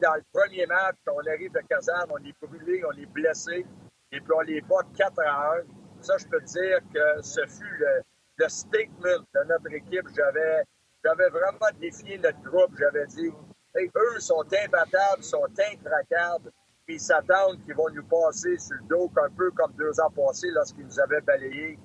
[0.00, 3.64] dans le premier match, on arrive de Kazan, on est brûlé, on est blessé,
[4.10, 5.83] et puis on les bat 4 à 1.
[6.04, 10.06] Ça, je peux te dire que ce fut le, statement de notre équipe.
[10.14, 10.62] J'avais,
[11.02, 12.76] j'avais vraiment défié notre groupe.
[12.78, 13.32] J'avais dit,
[13.74, 16.52] eux sont imbattables, sont intraquables,
[16.84, 20.10] puis ils s'attendent qu'ils vont nous passer sur le dos, un peu comme deux ans
[20.10, 21.78] passés lorsqu'ils nous avaient balayé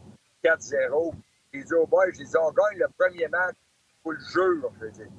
[0.43, 1.13] 4-0.
[1.53, 3.55] J'ai dit aux boys, dit, on gagne le premier match,
[4.03, 5.09] pour le jure, je dis.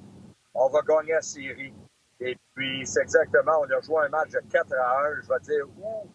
[0.53, 1.73] On va gagner la série.
[2.21, 5.23] Et puis, c'est exactement, on a joué un match de 4 à 1.
[5.23, 6.07] Je vais dire, où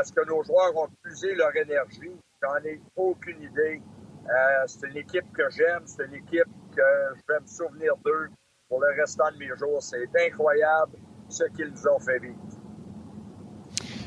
[0.00, 2.16] est-ce que nos joueurs ont puisé leur énergie?
[2.42, 3.80] J'en ai aucune idée.
[4.24, 6.82] Euh, c'est une équipe que j'aime, c'est une équipe que
[7.16, 8.28] je vais me souvenir d'eux
[8.68, 9.82] pour le restant de mes jours.
[9.82, 10.92] C'est incroyable
[11.28, 12.36] ce qu'ils nous ont fait vivre.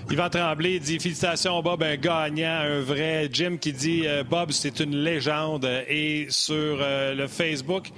[0.10, 3.28] Yvan Tremblay dit Félicitations, Bob, un gagnant, un vrai.
[3.32, 5.66] Jim qui dit euh, Bob, c'est une légende.
[5.88, 7.92] Et sur euh, le Facebook,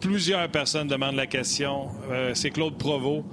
[0.00, 1.90] plusieurs personnes demandent la question.
[2.34, 3.24] C'est Claude Provost.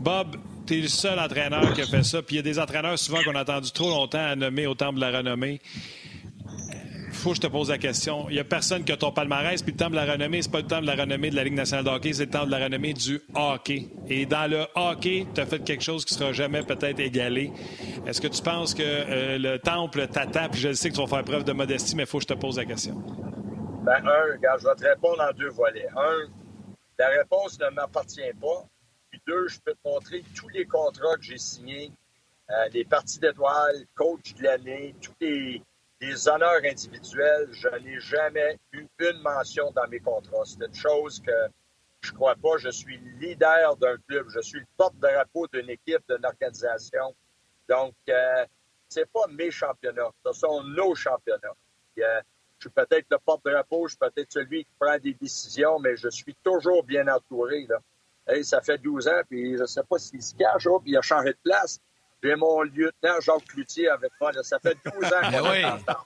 [0.00, 0.36] Bob,
[0.70, 2.22] tu es le seul entraîneur qui a fait ça.
[2.22, 4.74] Puis il y a des entraîneurs souvent qu'on a attendu trop longtemps à nommer au
[4.74, 5.60] temple de la renommée.
[7.12, 8.26] faut que je te pose la question.
[8.28, 10.52] Il n'y a personne qui a ton palmarès, puis le temps de la renommée, c'est
[10.52, 12.52] pas le temps de la renommée de la Ligue nationale de c'est le temps de
[12.52, 13.88] la renommée du hockey.
[14.08, 17.50] Et dans le hockey, tu as fait quelque chose qui sera jamais peut-être égalé.
[18.06, 21.24] Est-ce que tu penses que euh, le temple t'attend, je sais que tu vas faire
[21.24, 22.94] preuve de modestie, mais il faut que je te pose la question.
[23.82, 25.88] Ben, un, je vais te répondre en deux volets.
[25.96, 26.28] Un,
[26.96, 28.68] la réponse ne m'appartient pas.
[29.46, 31.92] Je peux te montrer tous les contrats que j'ai signés,
[32.50, 35.62] euh, les parties d'étoiles, coach de l'année, tous les,
[36.28, 37.48] honneurs individuels.
[37.52, 40.44] Je n'ai jamais eu une mention dans mes contrats.
[40.44, 41.32] C'est une chose que
[42.00, 42.56] je crois pas.
[42.58, 44.28] Je suis leader d'un club.
[44.30, 47.14] Je suis le porte-drapeau d'une équipe, d'une organisation.
[47.68, 48.44] Donc, euh,
[48.88, 50.10] c'est pas mes championnats.
[50.24, 51.54] Ce sont nos championnats.
[51.98, 52.20] Euh,
[52.58, 56.08] je suis peut-être le porte-drapeau, je suis peut-être celui qui prend des décisions, mais je
[56.08, 57.66] suis toujours bien entouré.
[57.66, 57.80] Là.
[58.30, 60.92] Hey, ça fait 12 ans, puis je ne sais pas s'il se cache, oh, puis
[60.92, 61.80] il a changé de place.
[62.22, 64.30] J'ai mon lieutenant Jacques Cloutier avec moi.
[64.42, 65.58] Ça fait 12 ans Ben qu'on oui.
[65.58, 66.04] est ensemble.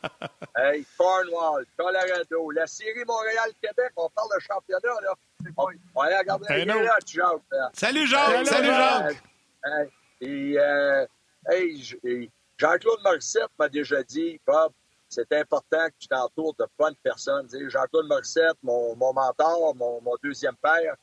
[0.56, 5.14] Hey, Cornwall, Colorado, la série Montréal-Québec, on parle de championnat, là.
[5.56, 6.80] On, on va aller regarder Ben les non.
[6.80, 7.42] là, Jacques.
[7.50, 7.70] là.
[7.74, 8.30] Salut Jacques!
[8.38, 9.22] Hey, Salut Jacques!
[9.66, 9.88] hey,
[10.20, 11.06] et, euh,
[11.50, 14.72] hey, Jean-Claude Morissette m'a déjà dit, Bob,
[15.08, 17.48] c'est important que tu t'entoures de bonnes personnes.
[17.68, 20.94] Jean-Claude Morissette, mon, mon mentor, mon, mon deuxième père,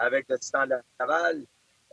[0.00, 1.44] avec le titan de Laval,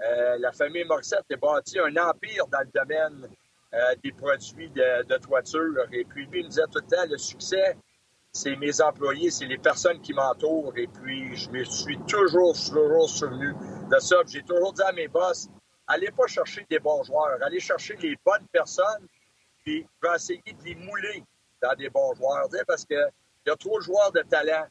[0.02, 3.30] euh, la famille Morissette a bâti un empire dans le domaine
[3.74, 5.86] euh, des produits de, toiture.
[5.92, 7.76] Et puis, lui, il nous disait tout le temps, le succès,
[8.32, 10.72] c'est mes employés, c'est les personnes qui m'entourent.
[10.78, 13.54] Et puis, je me suis toujours, toujours souvenu
[13.92, 14.18] de ça.
[14.28, 15.50] J'ai toujours dit à mes boss,
[15.88, 19.08] allez pas chercher des bons joueurs, allez chercher les bonnes personnes,
[19.64, 21.24] puis je vais essayer de les mouler
[21.62, 22.48] dans des bons joueurs.
[22.68, 23.10] Parce qu'il
[23.46, 24.66] y a trop de joueurs de talent.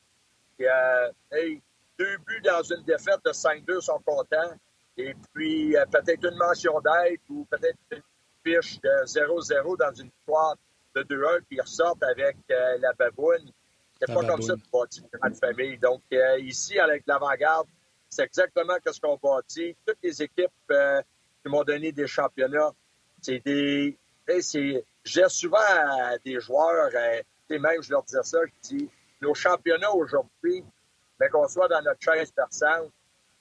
[0.57, 1.61] Puis, euh, hey,
[1.99, 4.55] deux buts dans une défaite de 5-2 sont contents.
[4.97, 8.03] Et puis, euh, peut-être une mention d'aide ou peut-être une
[8.45, 10.57] fiche de 0-0 dans une victoire
[10.95, 13.51] de 2-1, puis ils ressortent avec euh, la baboune.
[13.99, 15.79] C'est pas comme ça tu bâtis une grande famille.
[15.79, 17.67] Donc, euh, ici, avec l'avant-garde,
[18.09, 19.75] c'est exactement ce qu'on bâtit.
[19.87, 21.01] Toutes les équipes euh,
[21.43, 22.73] qui m'ont donné des championnats,
[23.23, 23.97] c'est des.
[24.29, 28.91] J'ai souvent à des joueurs, sais, même je leur disais ça, je dis,
[29.23, 30.65] nos championnats aujourd'hui,
[31.21, 32.93] mais qu'on soit dans notre chaise versante,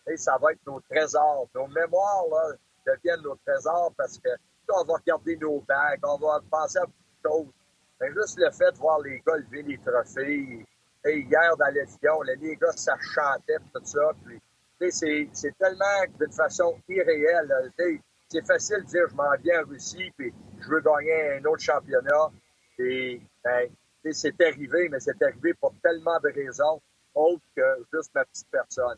[0.08, 1.48] hey, ça va être nos trésors.
[1.54, 2.56] Nos mémoires là,
[2.86, 4.30] deviennent nos trésors parce que
[4.74, 8.16] on va regarder nos bagues, on va penser à beaucoup de choses.
[8.24, 10.66] Juste le fait de voir les gars lever les trophées,
[11.04, 14.12] hey, hier dans l'avion, les gars, ça chantait, tout ça.
[14.26, 14.42] Puis,
[14.92, 17.72] c'est, tellement d'une façon irréelle.
[18.28, 21.62] C'est facile de dire je m'en viens en Russie, puis je veux gagner un autre
[21.62, 22.32] championnat.
[22.80, 23.70] Et ben,
[24.12, 26.82] c'est arrivé, mais c'est arrivé pour tellement de raisons
[27.16, 27.61] autres que
[27.93, 28.97] juste ma petite personne.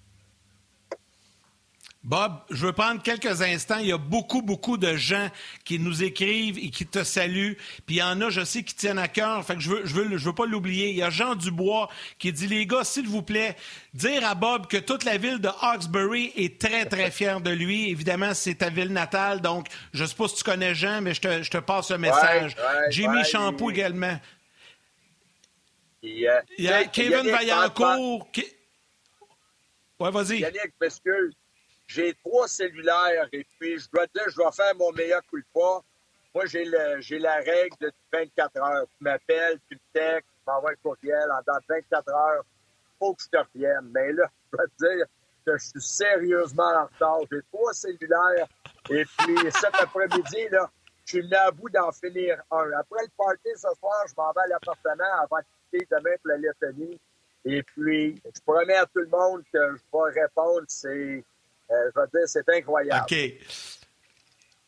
[2.07, 3.79] Bob, je veux prendre quelques instants.
[3.79, 5.27] Il y a beaucoup, beaucoup de gens
[5.65, 7.57] qui nous écrivent et qui te saluent.
[7.85, 9.43] Puis il y en a, je sais, qui tiennent à cœur.
[9.43, 10.91] Fait que je veux, je veux, je veux pas l'oublier.
[10.91, 13.57] Il y a Jean Dubois qui dit, les gars, s'il vous plaît,
[13.93, 17.89] dire à Bob que toute la ville de Hawkesbury est très, très fière de lui.
[17.89, 19.41] Évidemment, c'est ta ville natale.
[19.41, 21.97] Donc, je sais pas si tu connais Jean, mais je te, je te passe le
[21.97, 22.55] message.
[22.55, 23.73] ouais, Jimmy ouais, Champoux oui.
[23.73, 24.17] également.
[26.03, 28.31] Euh, Il y a Kevin Yannick, Vaillancourt.
[28.31, 28.53] qui-
[29.99, 30.39] Ouais, vas-y.
[30.39, 31.33] Yannick, m'excuse.
[31.87, 35.39] J'ai trois cellulaires et puis je dois te dire, je dois faire mon meilleur coup
[35.39, 35.81] de pas.
[36.35, 38.85] Moi, j'ai le- j'ai la règle de 24 heures.
[38.97, 41.31] Tu m'appelles, tu me textes, tu m'envoies un courriel.
[41.31, 42.43] En dans 24 heures,
[42.99, 43.89] faut que je te revienne.
[43.93, 45.05] Mais là, je dois te dire
[45.45, 47.19] que je suis sérieusement en retard.
[47.31, 48.47] J'ai trois cellulaires
[48.91, 50.69] et puis cet après-midi, là,
[51.05, 52.69] je suis venu à bout d'en finir un.
[52.73, 55.39] Après le party ce soir, je m'en vais à l'appartement avant
[55.71, 56.99] quitter demain pour la Lettonie.
[57.45, 60.65] Et puis, je promets à tout le monde que je vais répondre.
[60.67, 63.05] C'est, euh, je vais dire, c'est incroyable.
[63.09, 63.76] OK.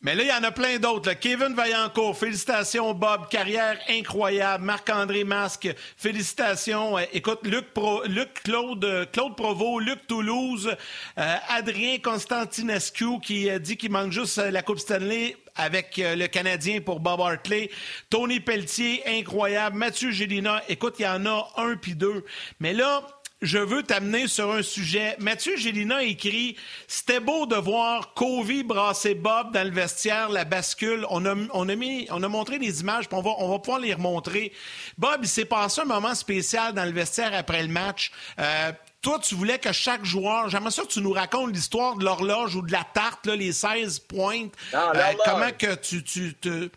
[0.02, 1.12] Mais là, il y en a plein d'autres.
[1.12, 3.28] Kevin Vaillancourt, félicitations, Bob.
[3.28, 4.64] Carrière incroyable.
[4.64, 6.96] Marc-André Masque, félicitations.
[6.96, 10.74] Euh, écoute, Luc, Pro- Luc Claude, euh, Claude Provost, Luc Toulouse,
[11.18, 16.80] euh, Adrien Constantinescu qui euh, dit qu'il manque juste la Coupe Stanley avec le Canadien
[16.80, 17.70] pour Bob Hartley.
[18.08, 19.76] Tony Pelletier, incroyable.
[19.76, 22.24] Mathieu Gélina, écoute, il y en a un puis deux.
[22.60, 23.02] Mais là,
[23.42, 25.16] je veux t'amener sur un sujet.
[25.18, 30.44] Mathieu Gélina a écrit C'était beau de voir Covey brasser Bob dans le vestiaire, la
[30.44, 31.06] bascule.
[31.10, 33.58] On a, on a, mis, on a montré des images, puis on va, on va
[33.58, 34.52] pouvoir les remontrer.
[34.98, 38.10] Bob, il s'est passé un moment spécial dans le vestiaire après le match.
[38.38, 38.72] Euh,
[39.02, 42.54] toi, tu voulais que chaque joueur, j'aimerais ça que tu nous racontes l'histoire de l'horloge
[42.54, 44.52] ou de la tarte, là, les 16 pointes.
[44.74, 46.68] Non, Euh, comment que tu, tu te.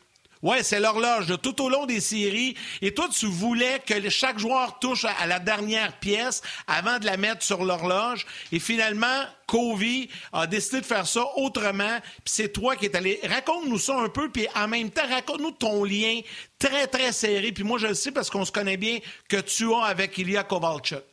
[0.43, 2.57] Ouais, c'est l'horloge tout au long des séries.
[2.81, 7.15] Et toi, tu voulais que chaque joueur touche à, la dernière pièce avant de la
[7.15, 8.25] mettre sur l'horloge.
[8.51, 11.97] Et finalement, Covey a décidé de faire ça autrement.
[12.01, 13.21] Puis c'est toi qui es allé.
[13.23, 14.29] Raconte-nous ça un peu.
[14.29, 16.19] Puis en même temps, raconte-nous ton lien
[16.59, 17.53] très, très serré.
[17.53, 20.43] Puis moi, je le sais parce qu'on se connaît bien que tu as avec Ilya
[20.43, 21.03] Kovalchuk.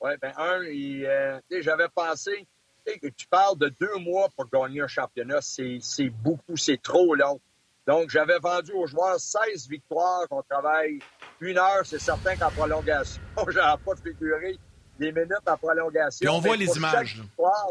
[0.00, 2.46] Oui, ben un, euh, j'avais pensé,
[2.86, 7.38] tu parles de deux mois pour gagner un championnat, c'est beaucoup, c'est trop long.
[7.86, 10.98] Donc, j'avais vendu aux joueurs 16 victoires, qu'on travaille
[11.40, 14.58] une heure, c'est certain qu'en prolongation, j'avais pas figuré
[14.98, 16.18] des minutes en prolongation.
[16.20, 17.68] Puis on voit les images, Chaque victoire,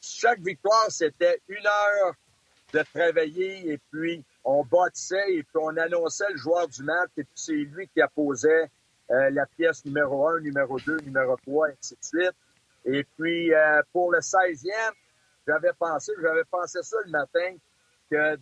[0.00, 2.14] chaque victoire, c'était une heure
[2.72, 7.24] de travailler et puis on bâtissait et puis on annonçait le joueur du match et
[7.24, 8.70] puis c'est lui qui apposait
[9.10, 12.36] euh, la pièce numéro 1, numéro 2, numéro 3, ainsi de suite.
[12.84, 14.70] Et puis euh, pour le 16e,
[15.46, 17.56] j'avais pensé, j'avais pensé ça le matin,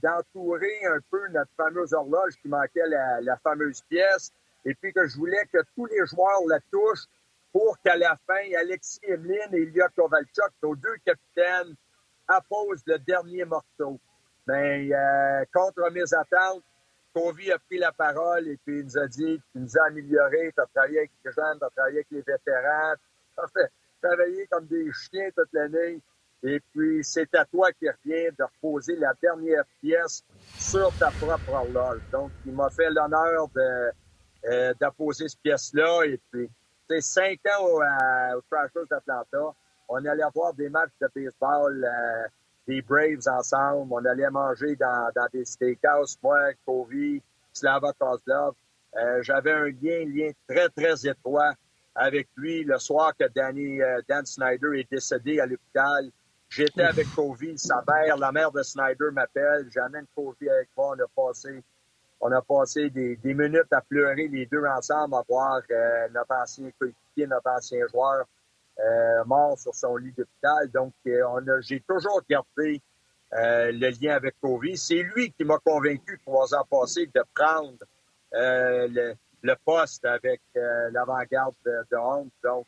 [0.02, 4.32] d'entourer un peu notre fameuse horloge qui manquait la, fameuse pièce,
[4.64, 7.06] et puis que je voulais que tous les joueurs la touchent
[7.52, 11.74] pour qu'à la fin, Alexis Emeline et Ilya Kovalchuk, nos deux capitaines,
[12.28, 13.98] apposent le dernier morceau.
[14.46, 16.62] Mais euh, contre mes attentes,
[17.12, 20.52] Covey a pris la parole et puis il nous a dit Tu nous as amélioré,
[20.54, 22.94] tu as travaillé avec les jeunes, tu as travaillé avec les vétérans,
[23.34, 26.00] tu as fait travailler comme des chiens toute l'année.
[26.42, 30.24] Et puis, c'est à toi qui revient de reposer la dernière pièce
[30.58, 32.00] sur ta propre horloge.
[32.10, 33.90] Donc, il m'a fait l'honneur de,
[34.46, 36.04] euh, cette pièce-là.
[36.06, 36.48] Et puis,
[36.88, 39.54] c'est cinq ans au, euh, au Trashers d'Atlanta.
[39.88, 42.28] On allait voir des matchs de baseball, euh,
[42.66, 43.92] des Braves ensemble.
[43.92, 47.20] On allait manger dans, dans des steakhouse, moi, Covey,
[47.52, 48.54] Slava Kozlov.
[48.96, 51.52] Euh, j'avais un lien, lien très, très étroit
[51.94, 56.10] avec lui le soir que Danny, euh, Dan Snyder est décédé à l'hôpital.
[56.50, 59.68] J'étais avec Covey, sa mère, la mère de Snyder m'appelle.
[59.72, 60.96] J'amène Covey avec moi.
[60.96, 61.62] On a passé,
[62.20, 66.34] on a passé des, des minutes à pleurer les deux ensemble à voir euh, notre
[66.34, 68.24] ancien coéquipier, notre ancien joueur
[68.80, 70.68] euh, mort sur son lit d'hôpital.
[70.72, 72.82] Donc, euh, on a, j'ai toujours gardé
[73.32, 74.74] euh, le lien avec Covey.
[74.74, 77.78] C'est lui qui m'a convaincu trois ans passés de prendre
[78.34, 82.28] euh, le, le, poste avec euh, l'avant-garde de, de.
[82.42, 82.66] Donc,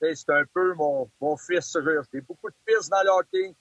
[0.00, 2.06] c'est un peu mon, mon fils russe.
[2.12, 3.54] J'ai beaucoup de fils dans le hockey,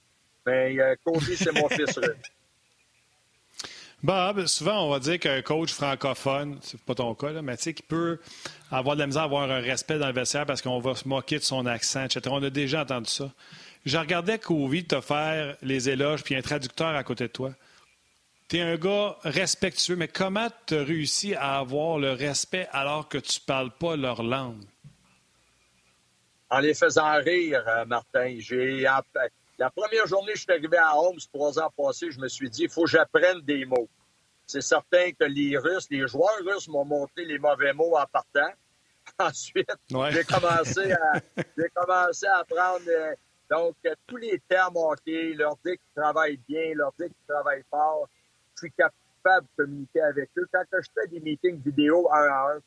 [0.46, 2.18] mais euh, Covey, c'est mon fils russe.
[4.02, 7.64] Bob, souvent, on va dire qu'un coach francophone, c'est pas ton cas, là, mais tu
[7.64, 8.20] sais, qui peut
[8.72, 11.06] avoir de la misère à avoir un respect dans le vestiaire parce qu'on va se
[11.06, 12.22] moquer de son accent, etc.
[12.32, 13.30] On a déjà entendu ça.
[13.86, 17.52] Je regardais Covey te faire les éloges puis un traducteur à côté de toi.
[18.48, 23.10] Tu es un gars respectueux, mais comment tu as réussi à avoir le respect alors
[23.10, 24.64] que tu parles pas leur langue?
[26.50, 28.36] En les faisant rire, euh, Martin.
[28.40, 28.86] J'ai
[29.60, 32.50] la première journée que je suis arrivé à Holmes, trois ans passés, je me suis
[32.50, 33.90] dit, il faut que j'apprenne des mots.
[34.48, 38.52] C'est certain que les Russes, les joueurs russes m'ont montré les mauvais mots en partant.
[39.20, 40.12] Ensuite, ouais.
[40.12, 41.20] j'ai commencé à,
[41.58, 43.14] j'ai commencé à apprendre, euh,
[43.50, 47.66] donc, euh, tous les termes hockey, leur dire qu'ils travaillent bien, leur dire qu'ils travaillent
[47.70, 48.08] fort.
[48.56, 50.48] Je suis capable de communiquer avec eux.
[50.52, 52.60] Quand je fais des meetings vidéo un à un,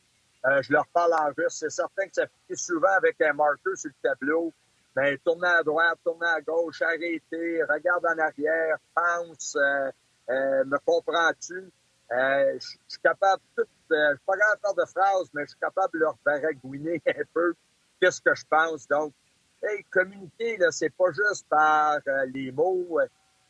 [0.47, 1.55] euh, je leur parle en russe.
[1.55, 4.53] C'est certain que ça fait souvent avec un marqueur sur le tableau.
[4.95, 9.90] Mais tourner à droite, tourner à gauche, arrêter, regarde en arrière, pense, euh,
[10.28, 11.70] euh, me comprends-tu?
[12.12, 13.62] Euh, je suis capable, tout,
[13.93, 16.16] euh, je suis pas capable de faire de phrases, mais je suis capable de leur
[16.24, 17.55] baragouiner un peu
[18.01, 18.86] qu'est-ce que je pense.
[18.86, 19.14] Donc,
[19.62, 23.01] hey, communiquer, là, c'est pas juste par euh, les mots,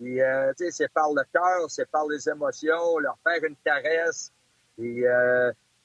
[0.01, 0.21] et,
[0.71, 4.33] c'est par le cœur, c'est par les émotions, leur faire une caresse.
[4.79, 5.05] Et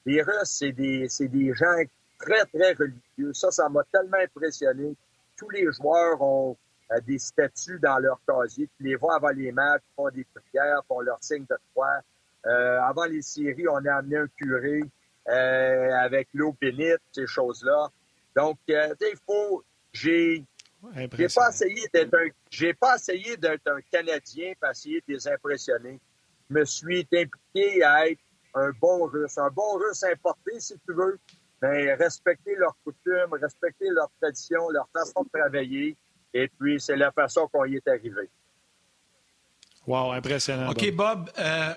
[0.08, 1.76] les Russes, c'est des, des gens
[2.18, 3.32] très, très religieux.
[3.32, 4.96] Ça, ça m'a tellement impressionné
[5.38, 6.56] tous les joueurs ont
[6.90, 8.68] euh, des statues dans leur casier.
[8.76, 12.00] Tu les vois avant les matchs, font des prières, font leur signe de croix.
[12.46, 14.82] Euh, avant les séries, on a amené un curé
[15.28, 17.88] euh, avec l'eau bénite, ces choses-là.
[18.36, 19.64] Donc, il faut.
[19.92, 20.44] J'ai.
[21.12, 22.28] J'ai pas essayé d'être un.
[22.50, 25.98] J'ai pas essayé d'être un Canadien pour essayer de les impressionner.
[26.48, 28.20] Je me suis impliqué à être
[28.54, 29.38] un bon russe.
[29.38, 31.18] Un bon russe importé, si tu veux,
[31.62, 35.96] mais respecter leurs coutumes, respecter leurs traditions, leur façon de travailler.
[36.34, 38.28] Et puis, c'est la façon qu'on y est arrivé.
[39.86, 40.70] Wow, impressionnant.
[40.70, 41.74] OK, Bob, euh,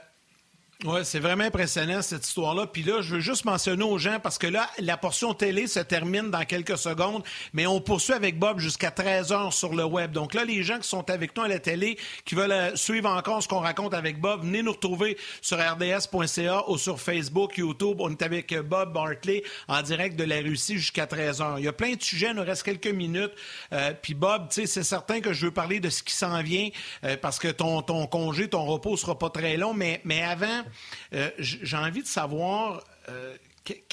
[0.83, 2.65] oui, c'est vraiment impressionnant cette histoire-là.
[2.65, 5.79] Puis là, je veux juste mentionner aux gens, parce que là, la portion télé se
[5.79, 7.23] termine dans quelques secondes,
[7.53, 10.11] mais on poursuit avec Bob jusqu'à 13 heures sur le web.
[10.11, 13.09] Donc là, les gens qui sont avec nous à la télé, qui veulent euh, suivre
[13.09, 17.97] encore ce qu'on raconte avec Bob, venez nous retrouver sur rds.ca ou sur Facebook, YouTube.
[17.99, 21.59] On est avec Bob Bartley en direct de la Russie jusqu'à 13 heures.
[21.59, 23.33] Il y a plein de sujets, il nous reste quelques minutes.
[23.71, 26.41] Euh, puis Bob, tu sais, c'est certain que je veux parler de ce qui s'en
[26.41, 26.69] vient,
[27.03, 30.63] euh, parce que ton, ton congé, ton repos sera pas très long, mais, mais avant...
[31.13, 32.83] Euh, J'ai envie de savoir.
[33.09, 33.35] Euh,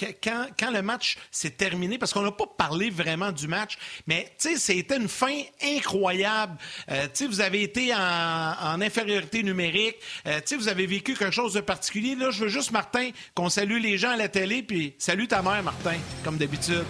[0.01, 3.77] quand, quand, le match s'est terminé, parce qu'on n'a pas parlé vraiment du match,
[4.07, 6.57] mais c'était une fin incroyable.
[6.91, 11.61] Euh, vous avez été en, en infériorité numérique, euh, vous avez vécu quelque chose de
[11.61, 12.15] particulier.
[12.15, 15.43] Là, je veux juste, Martin, qu'on salue les gens à la télé, puis salue ta
[15.43, 16.85] mère, Martin, comme d'habitude.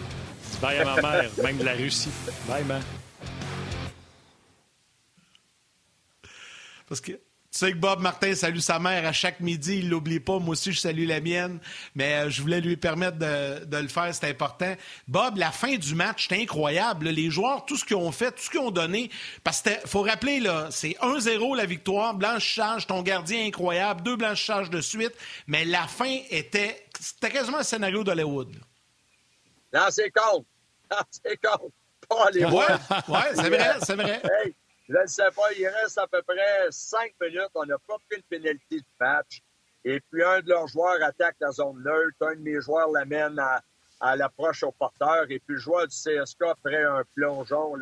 [0.63, 2.11] Bye à ma mère, même de la Russie.
[2.47, 2.83] Bye, man.
[6.89, 7.21] Parce que
[7.51, 10.39] tu sais que Bob Martin salue sa mère à chaque midi, il l'oublie pas.
[10.39, 11.61] Moi aussi, je salue la mienne,
[11.95, 14.75] mais euh, je voulais lui permettre de, de le faire, c'est important.
[15.07, 17.09] Bob, la fin du match, c'était incroyable.
[17.09, 19.11] Les joueurs, tout ce qu'ils ont fait, tout ce qu'ils ont donné,
[19.45, 24.69] parce qu'il faut rappeler, là, c'est 1-0 la victoire, blanchissage, ton gardien incroyable, deux blanchissages
[24.69, 25.15] de suite,
[25.47, 28.55] mais la fin était, c'était quasiment un scénario d'Hollywood.
[29.73, 30.45] Non, c'est con.
[30.91, 31.71] Non, c'est con.
[32.09, 32.51] Pas les ouais,
[33.09, 34.23] ouais c'est vrai, c'est vrai.
[34.25, 34.55] Hey.
[34.89, 37.51] Je ne sais pas, il reste à peu près cinq minutes.
[37.55, 39.43] On n'a pas pris une pénalité de match.
[39.85, 42.17] Et puis, un de leurs joueurs attaque la zone neutre.
[42.23, 45.25] Un de mes joueurs l'amène à, l'approche au porteur.
[45.29, 47.75] Et puis, le joueur du CSK ferait un plongeon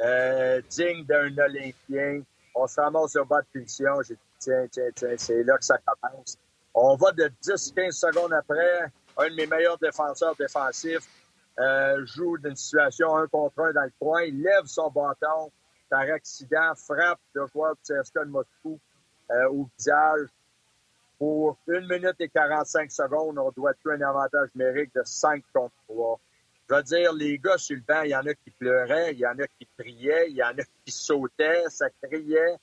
[0.00, 2.22] euh, digne d'un Olympien.
[2.54, 4.02] On se ramasse au bas de punition.
[4.02, 6.36] J'ai dit, tiens, tiens, tiens, c'est là que ça commence.
[6.74, 8.92] On va de 10-15 secondes après.
[9.16, 11.08] Un de mes meilleurs défenseurs défensifs
[11.58, 14.22] euh, joue d'une situation un contre un dans le coin.
[14.22, 15.50] Il lève son bâton
[15.94, 18.80] par accident, frappe le joueur de CSKA de Moscou
[19.30, 20.26] euh, au visage.
[21.20, 25.72] Pour 1 minute et 45 secondes, on doit tuer un avantage numérique de 5 contre
[25.86, 26.18] 3.
[26.68, 29.20] Je veux dire, les gars sur le banc, il y en a qui pleuraient, il
[29.20, 32.56] y en a qui priaient, il y en a qui sautaient, ça criait.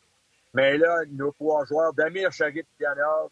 [0.53, 3.29] Mais là, nos trois joueurs, Damir Sharif-Pianov,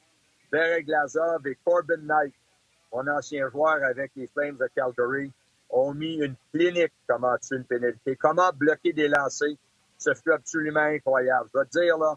[0.50, 2.34] Derek Glazov et Corbin Knight,
[2.94, 5.30] mon ancien joueur avec les Flames de Calgary,
[5.70, 9.58] ont mis une clinique comment tuer une pénalité, comment bloquer des lancers.
[10.00, 11.50] Ce fut absolument incroyable.
[11.54, 12.16] Je veux dire, là,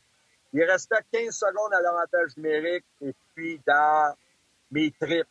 [0.52, 4.14] il restait 15 secondes à l'avantage numérique et puis dans
[4.70, 5.26] mes tripes,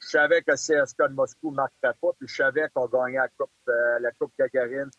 [0.00, 3.28] je savais que CSK de Moscou ne marquerait pas, puis je savais qu'on gagnait la
[3.28, 3.98] Coupe, euh,
[4.38, 4.90] Gagarine.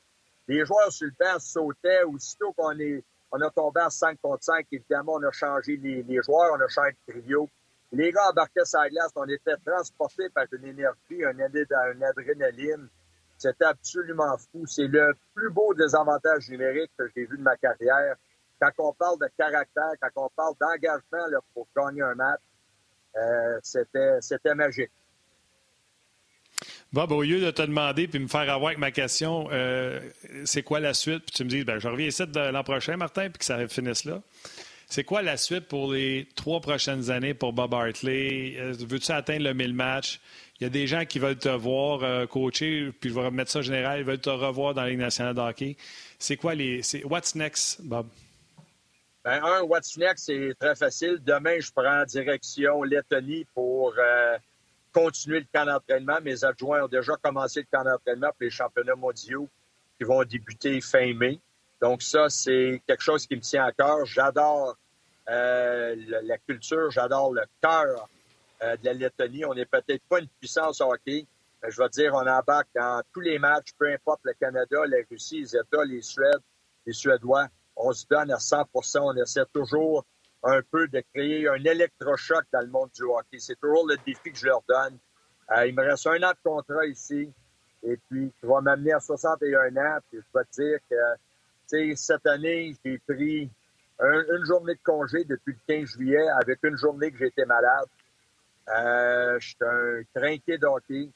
[0.47, 2.03] Les joueurs sur le banc sautaient.
[2.03, 6.03] Aussitôt qu'on est, on a tombé en 5 contre 5, évidemment, on a changé les,
[6.03, 7.49] les joueurs, on a changé de trio.
[7.91, 12.89] Les gars embarquaient sur la glace, on était transportés par une énergie, une, une adrénaline.
[13.41, 14.67] C'était absolument fou.
[14.67, 18.15] C'est le plus beau désavantage numérique que j'ai vu de ma carrière.
[18.59, 22.39] Quand on parle de caractère, quand on parle d'engagement pour gagner un match,
[23.15, 24.91] euh, c'était magique.
[26.93, 29.99] Bob, au lieu de te demander puis me faire avoir avec ma question, euh,
[30.45, 31.23] c'est quoi la suite?
[31.23, 34.05] Puis tu me dis, ben, je reviens ici l'an prochain, Martin, puis que ça finisse
[34.05, 34.21] là.
[34.87, 38.55] C'est quoi la suite pour les trois prochaines années pour Bob Hartley?
[38.59, 40.19] Euh, veux-tu atteindre le 1000 matchs?
[40.61, 43.63] Il y a des gens qui veulent te voir coacher, puis je vais remettre ça
[43.63, 45.75] général, ils veulent te revoir dans la Ligue nationale de hockey.
[46.19, 46.81] C'est quoi les.
[47.03, 48.07] What's next, Bob?
[49.23, 51.17] Ben, un, what's next, c'est très facile.
[51.23, 54.37] Demain, je prends direction Lettonie pour euh,
[54.93, 56.19] continuer le camp d'entraînement.
[56.23, 59.49] Mes adjoints ont déjà commencé le camp d'entraînement pour les championnats mondiaux
[59.97, 61.39] qui vont débuter fin mai.
[61.81, 64.05] Donc ça, c'est quelque chose qui me tient à cœur.
[64.05, 64.77] J'adore
[65.27, 68.07] euh, la culture, j'adore le cœur
[68.63, 69.45] euh, de la Lettonie.
[69.45, 71.25] On n'est peut-être pas une puissance hockey,
[71.61, 74.97] mais je vais dire, on embarque dans tous les matchs, peu importe le Canada, la
[75.09, 76.41] Russie, les États, les Suèdes,
[76.85, 80.05] les Suédois on se donne à 100% On essaie toujours
[80.43, 83.37] un peu de créer un électrochoc dans le monde du hockey.
[83.39, 84.97] C'est toujours le défi que je leur donne.
[85.55, 87.31] Euh, il me reste un an de contrat ici.
[87.83, 89.97] Et puis, tu vas m'amener à 61 ans.
[90.09, 93.49] Puis, je vais te dire que, cette année, j'ai pris
[93.99, 97.85] une journée de congé depuis le 15 juillet avec une journée que j'étais malade.
[98.69, 101.09] Euh, je suis un trinqué d'hockey.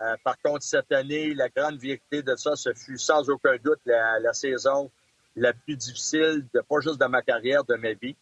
[0.00, 3.80] Euh, par contre, cette année, la grande vérité de ça, ce fut sans aucun doute
[3.84, 4.90] la saison
[5.36, 8.16] la plus difficile, de, pas juste de ma carrière, de ma vie.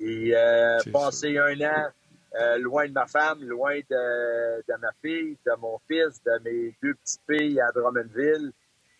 [0.00, 1.90] Et euh, passer un an
[2.38, 6.74] euh, loin de ma femme, loin de, de, ma fille, de mon fils, de mes
[6.82, 8.52] deux petites filles à Drummondville,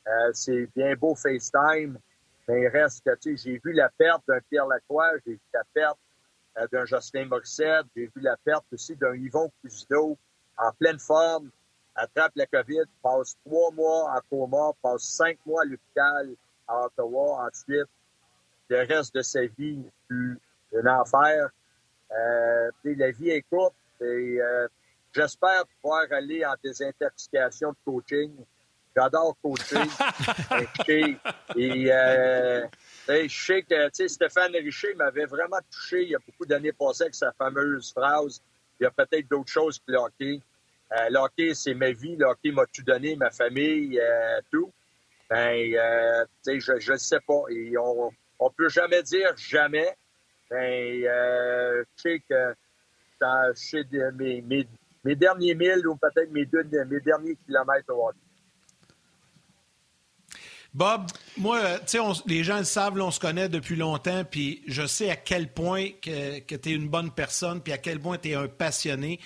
[0.06, 1.98] euh, c'est bien beau FaceTime,
[2.48, 5.40] mais il reste que, tu sais, j'ai vu la perte d'un Pierre Lacroix, j'ai vu
[5.52, 5.98] la perte
[6.72, 10.16] d'un Jocelyn Morissette, j'ai vu la perte aussi d'un Yvon Cousineau
[10.56, 11.50] en pleine forme,
[11.94, 16.34] attrape la COVID, passe trois mois en coma, passe cinq mois à l'hôpital,
[16.66, 17.46] à Ottawa.
[17.46, 17.88] Ensuite,
[18.68, 20.38] le reste de sa vie fut
[20.74, 21.50] un enfer.
[22.10, 24.68] Euh, la vie est courte et euh,
[25.12, 28.32] j'espère pouvoir aller en désintoxication de coaching.
[28.96, 29.76] J'adore coacher.
[31.56, 32.66] et euh,
[33.08, 37.14] je sais que Stéphane Richer m'avait vraiment touché il y a beaucoup d'années passées avec
[37.14, 38.42] sa fameuse phrase
[38.80, 40.40] il y a peut-être d'autres choses que le.
[40.92, 42.16] Euh, c'est ma vie.
[42.16, 44.72] Le hockey m'a tout donné, ma famille, euh, tout.
[45.28, 47.42] Ben, euh, je ne sais pas.
[47.50, 49.96] Et on ne peut jamais dire jamais.
[50.50, 52.54] Ben, je sais que
[53.20, 53.52] dans,
[54.14, 54.42] mes,
[55.04, 58.18] mes, derniers milles ou peut-être mes, deux, derniers kilomètres au hockey.
[60.76, 61.06] Bob,
[61.38, 65.08] moi, tu sais, les gens le savent, on se connaît depuis longtemps, puis je sais
[65.08, 68.28] à quel point que, que tu es une bonne personne, puis à quel point tu
[68.28, 69.18] es un passionné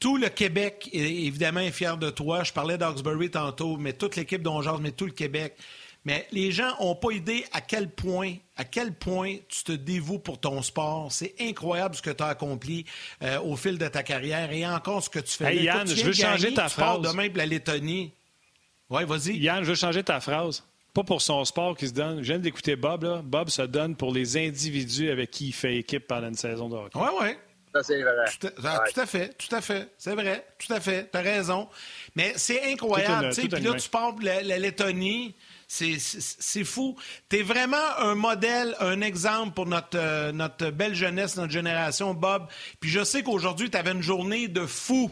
[0.00, 2.42] tout le Québec, évidemment, est fier de toi.
[2.42, 5.56] Je parlais d'Oxbury tantôt, mais toute l'équipe d'Ongeance, mais tout le Québec.
[6.04, 10.18] Mais les gens n'ont pas idée à quel point, à quel point tu te dévoues
[10.18, 11.12] pour ton sport.
[11.12, 12.86] C'est incroyable ce que tu as accompli
[13.22, 15.54] euh, au fil de ta carrière et encore ce que tu fais.
[15.54, 17.02] Hey, Yann, je veux changer ta phrase.
[17.02, 18.12] demain pour la Lettonie.
[18.92, 19.38] Oui, vas-y.
[19.38, 20.62] Yann, je veux changer ta phrase.
[20.94, 22.18] Pas pour son sport qui se donne.
[22.18, 23.04] Je viens d'écouter Bob.
[23.04, 23.22] Là.
[23.24, 26.76] Bob se donne pour les individus avec qui il fait équipe pendant une saison de
[26.76, 26.98] hockey.
[26.98, 27.28] Oui, oui
[27.82, 28.24] c'est vrai.
[28.38, 29.88] Tout à, tout à, fait, tout à fait.
[29.96, 31.08] C'est vrai, tout à fait.
[31.10, 31.68] T'as raison.
[32.14, 33.30] Mais c'est incroyable.
[33.34, 35.34] Puis là, tu parles de la, Lettonie.
[35.68, 36.96] C'est fou.
[37.30, 42.12] Tu es vraiment un modèle, un exemple pour notre, euh, notre belle jeunesse, notre génération,
[42.12, 42.46] Bob.
[42.78, 45.10] Puis je sais qu'aujourd'hui, tu avais une journée de fou.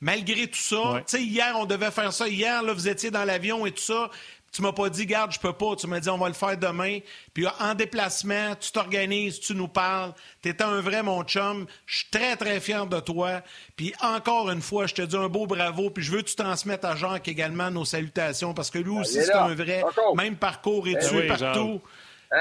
[0.00, 0.76] Malgré tout ça,
[1.06, 2.28] sais, hier, on devait faire ça.
[2.28, 4.10] Hier, là, vous étiez dans l'avion et tout ça.
[4.50, 5.76] Tu m'as pas dit, garde, je peux pas.
[5.76, 7.00] Tu m'as dit, on va le faire demain.
[7.34, 10.14] Puis en déplacement, tu t'organises, tu nous parles.
[10.42, 11.66] Tu étais un vrai mon chum.
[11.84, 13.42] Je suis très, très fier de toi.
[13.76, 15.90] Puis encore une fois, je te dis un beau bravo.
[15.90, 19.00] Puis je veux que tu transmettes à Jacques également nos salutations parce que lui Ah,
[19.00, 19.82] aussi, c'est un vrai.
[20.14, 21.82] Même parcours étudié oui, partout.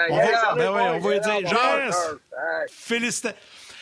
[0.10, 1.46] On va- ben ouais, on va hey, lui dire, hey,
[2.72, 3.38] Félicitations.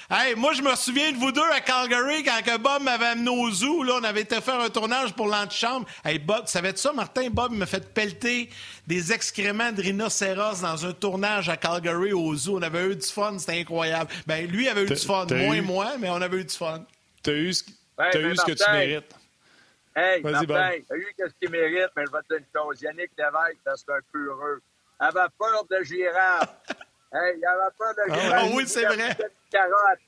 [0.09, 3.29] Hey, moi, je me souviens de vous deux à Calgary quand que Bob m'avait amené
[3.29, 3.81] au zoo.
[3.83, 5.87] Là, on avait été faire un tournage pour l'antichambre.
[6.03, 7.29] Hey, Bob, savais-tu ça, Martin?
[7.31, 8.49] Bob m'a fait pelleter
[8.85, 12.57] des excréments de rhinocéros dans un tournage à Calgary au zoo.
[12.59, 14.11] On avait eu du fun, c'était incroyable.
[14.27, 15.25] Ben, lui avait eu du fun.
[15.31, 16.85] Moins eu- moi, mais on avait eu du fun.
[17.23, 17.63] T'as eu ce,
[17.97, 19.15] Ouais, mais eu ce que tu mérites.
[19.95, 20.45] Hey, Martin,
[20.87, 22.81] t'as eu qu'est-ce qu'il mérite, mais je vais te dire une chose.
[22.81, 24.61] Yannick Lévesque, c'est un peu heureux.
[25.01, 26.53] Il avait peur de girafe.
[27.15, 28.45] hey, il avait peur de Ah?
[28.53, 29.09] Oui, c'est vrai.
[29.09, 29.99] une carotte.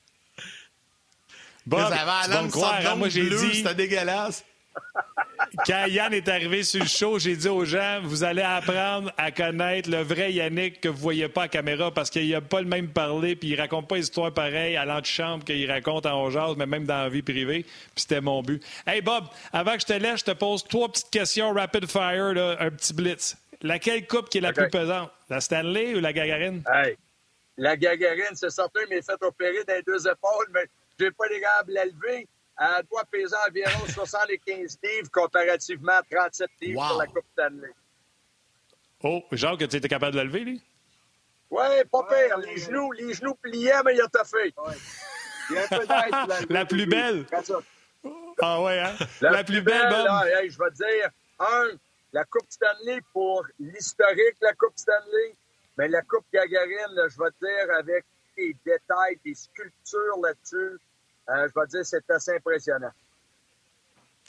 [1.66, 4.44] Bob, ça croire, sorte hein, moi, j'ai dit, c'était dégueulasse.
[5.66, 9.30] quand Yann est arrivé sur le show, j'ai dit aux gens, vous allez apprendre à
[9.30, 12.68] connaître le vrai Yannick que vous voyez pas à caméra parce qu'il n'a pas le
[12.68, 16.54] même parler puis il raconte pas une histoire pareille à l'antichambre qu'il raconte en jazz,
[16.56, 17.62] mais même dans la vie privée.
[17.62, 18.62] Puis c'était mon but.
[18.86, 22.34] Hey Bob, avant que je te laisse, je te pose trois petites questions rapid fire,
[22.34, 23.36] là, un petit blitz.
[23.62, 25.10] Laquelle coupe qui est la plus pesante?
[25.28, 26.62] La Stanley ou la Gagarine?
[26.72, 26.96] Hey,
[27.56, 30.64] la gagarine, c'est certain, mais fait opérer dans les deux épaules, mais
[30.98, 32.26] j'ai pas les gars à la lever.
[32.60, 36.88] Elle doit peser environ 75 livres comparativement à 37 livres Wow.
[36.88, 37.70] pour la Coupe Stanley.
[39.02, 40.62] Oh, Jacques, tu étais capable de la lever, lui?
[41.50, 42.38] Ouais, pas pire.
[42.38, 44.52] Les genoux, les genoux pliés, mais il a toffé.
[45.50, 47.24] Il y a un peu d'aide pour la La plus belle.
[48.40, 48.94] Ah ouais, hein?
[49.20, 50.04] La, plus belle, Bob.
[50.06, 51.68] là, hey, je vais te dire, un,
[52.12, 55.36] la Coupe Stanley pour l'historique, la Coupe Stanley,
[55.76, 58.04] mais la Coupe Gagarine, là, je vais te dire, avec
[58.36, 60.78] des détails, des sculptures là-dessus,
[61.28, 62.92] euh, je vais te dire, c'est assez impressionnant.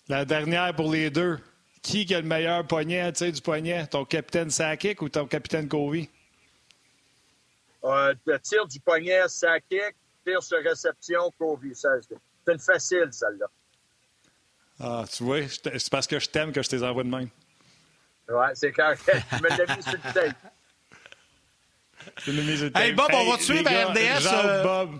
[0.07, 1.39] La dernière pour les deux.
[1.81, 3.87] Qui a le meilleur poignet, tu sais, du poignet?
[3.87, 6.09] Ton capitaine Sakic ou ton capitaine Covey?
[7.85, 11.73] Euh, le tir du poignet, ça kick, tir sur réception, Covey.
[11.73, 13.45] Ça, C'est une facile, celle-là.
[14.81, 17.29] Ah, tu vois, c'est parce que je t'aime que je t'ai envoyé de même.
[18.29, 19.01] Ouais, c'est correct.
[19.31, 20.35] Je me l'ai mis sur le tape.
[22.27, 22.95] Au Hey, tape.
[22.95, 24.99] Bob, on va te suivre à RDS, euh, Bob.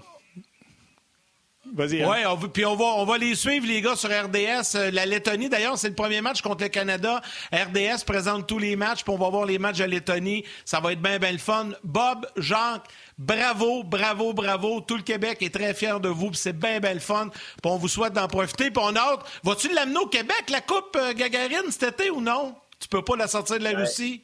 [1.72, 2.02] Vas-y.
[2.02, 2.10] hein.
[2.42, 4.76] Oui, puis on va, on va les suivre, les gars, sur RDS.
[4.76, 7.22] Euh, La Lettonie, d'ailleurs, c'est le premier match contre le Canada.
[7.54, 10.44] RDS présente tous les matchs, puis on va voir les matchs de Lettonie.
[10.66, 11.70] Ça va être bien, bien le fun.
[11.84, 12.88] Bob, Jacques,
[13.20, 14.82] bravo, bravo, bravo.
[14.82, 17.30] Tout le Québec est très fier de vous, puis c'est bien, bien le fun.
[17.30, 19.20] Puis on vous souhaite d'en profiter, puis on a hâte.
[19.44, 22.56] Vas-tu l'amener au Québec, la Coupe euh, Gagarine, cet été ou non?
[22.80, 24.24] Tu peux pas la sortir de la Russie?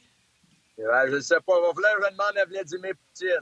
[0.78, 1.60] Ouais, je ne sais pas.
[1.60, 3.40] Va falloir que je demande à Vladimir Poutine.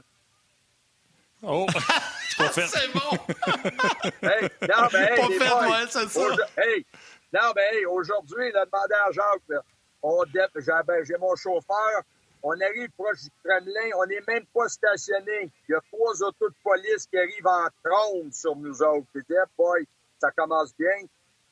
[1.43, 1.65] Oh,
[2.29, 2.67] c'est pas fait.
[2.67, 2.99] C'est bon!
[4.21, 6.19] Hey, non, mais hey, Pas fait, boys, ouais, c'est ça.
[6.19, 6.85] aujourd- Hey,
[7.33, 9.61] non, mais hey, aujourd'hui, il a demandé à Jacques, là,
[10.01, 12.01] on dé- j'ai ben, j'ai mon chauffeur,
[12.41, 15.51] on arrive proche du Kremlin, on n'est même pas stationné.
[15.67, 19.07] Il y a trois autos de police qui arrivent en trombe sur nous autres.
[19.57, 19.85] Boy,
[20.19, 21.05] ça commence bien.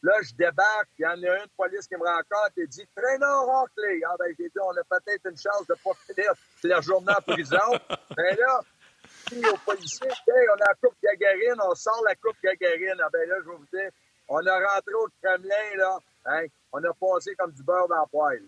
[0.04, 3.46] Là, je débarque, il y en a une police qui me rencontre et dit Traîneur
[3.46, 4.02] Rockley.
[4.06, 6.34] Ah, ben, j'ai dit, on a peut-être une chance de ne pas finir
[6.64, 7.80] la journée en prison.
[8.18, 8.60] Mais là,
[9.32, 13.00] dit aux policiers, Hey, on a la Coupe Gagarine, on sort la Coupe Gagarine.
[13.02, 13.90] Ah ben là, je vais vous dire,
[14.28, 18.06] on a rentré au Kremlin, là, hein, on a passé comme du beurre dans la
[18.06, 18.44] poêle.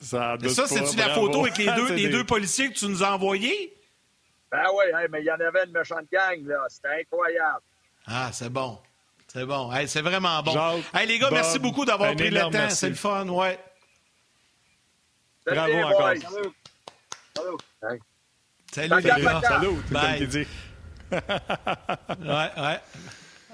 [0.00, 3.76] Ça, ça, c'est-tu la photo avec les deux, les policiers que tu nous as envoyés?
[4.50, 6.66] Ben oui, hey, mais il y en avait une méchante gang, là.
[6.68, 7.62] C'était incroyable.
[8.06, 8.78] Ah, c'est bon.
[9.36, 9.70] C'est bon.
[9.70, 10.52] Hey, c'est vraiment bon.
[10.52, 12.70] Jacques, hey, les gars, Bob, merci beaucoup d'avoir pris le temps.
[12.70, 13.58] C'est le fun, ouais.
[15.46, 16.14] Salut, Bravo encore.
[17.34, 17.58] Salut.
[18.72, 19.40] Salut, Bye, les gars.
[19.42, 20.46] Salut, Bye.
[21.12, 22.80] Ouais, ouais.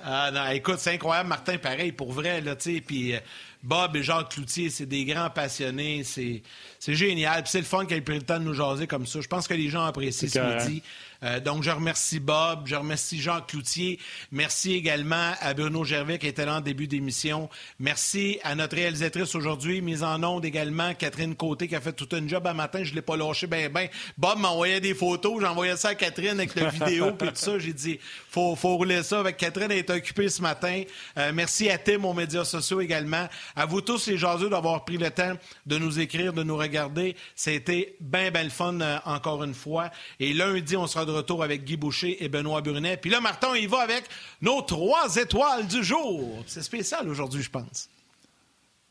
[0.04, 3.20] Ah non, écoute, c'est incroyable, Martin, pareil, pour vrai, là, tu sais, puis euh,
[3.62, 6.42] Bob et Jacques Cloutier, c'est des grands passionnés, c'est
[6.80, 9.06] c'est génial, puis c'est le fun qu'ils aient pris le temps de nous jaser comme
[9.06, 9.20] ça.
[9.20, 10.82] Je pense que les gens apprécient ce midi.
[11.22, 13.98] Euh, donc, je remercie Bob, je remercie Jacques Cloutier.
[14.30, 17.48] Merci également à Bruno Gervais qui était là en début d'émission.
[17.78, 22.08] Merci à notre réalisatrice aujourd'hui, mise en onde également, Catherine Côté, qui a fait tout
[22.12, 22.82] un job à matin.
[22.82, 23.88] Je ne l'ai pas lâché ben ben.
[24.18, 27.58] Bob m'envoyait des photos, j'envoyais ça à Catherine avec la vidéo puis tout ça.
[27.58, 27.98] J'ai dit,
[28.28, 29.70] faut, faut rouler ça avec Catherine.
[29.70, 30.82] Elle est occupée ce matin.
[31.18, 33.28] Euh, merci à Tim aux médias sociaux également.
[33.54, 35.34] À vous tous les jaseux d'avoir pris le temps
[35.66, 37.16] de nous écrire, de nous regarder.
[37.36, 39.90] C'était bien, bien le fun euh, encore une fois.
[40.18, 42.96] Et lundi, on sera de retour avec Guy Boucher et Benoît Brunet.
[42.96, 44.04] Puis là, Martin, il va avec
[44.40, 46.42] nos trois étoiles du jour.
[46.46, 47.88] C'est spécial aujourd'hui, je pense.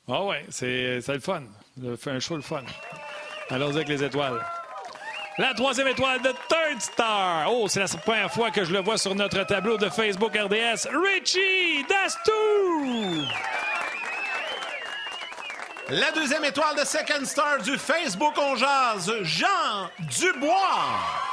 [0.08, 1.44] Ah ouais, c'est le fun.
[2.06, 2.64] Un show le fun.
[3.50, 4.44] Allons-y avec les étoiles.
[5.38, 7.52] La troisième étoile de Third Star.
[7.52, 10.88] Oh, c'est la première fois que je le vois sur notre tableau de Facebook RDS.
[10.92, 13.26] Richie Dastou!
[15.90, 21.31] La deuxième étoile de Second Star du Facebook On Jazz, Jean Dubois.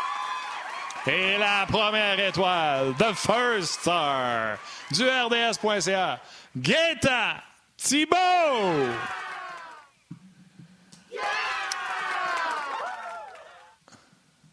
[1.11, 4.59] Et la première étoile, The First Star
[4.91, 6.21] du RDS.ca,
[6.55, 7.37] Gaëtan
[7.79, 8.17] Thibault.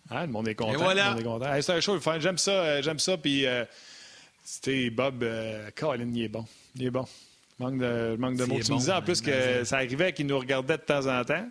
[0.09, 0.71] Ah, le monde est content.
[0.71, 1.03] Et voilà.
[1.03, 1.53] le monde est content.
[1.53, 1.99] Hey, c'est un show.
[2.19, 3.17] J'aime ça, euh, j'aime ça.
[3.17, 3.65] Puis, euh,
[4.41, 6.45] c'était Bob, euh, Colin, il est bon.
[6.75, 7.05] Il est bon.
[7.59, 8.59] Manque de, manque de mots.
[8.61, 11.05] Tu bon, me disais en hein, plus que ça arrivait qu'il nous regardait de temps
[11.07, 11.49] en temps.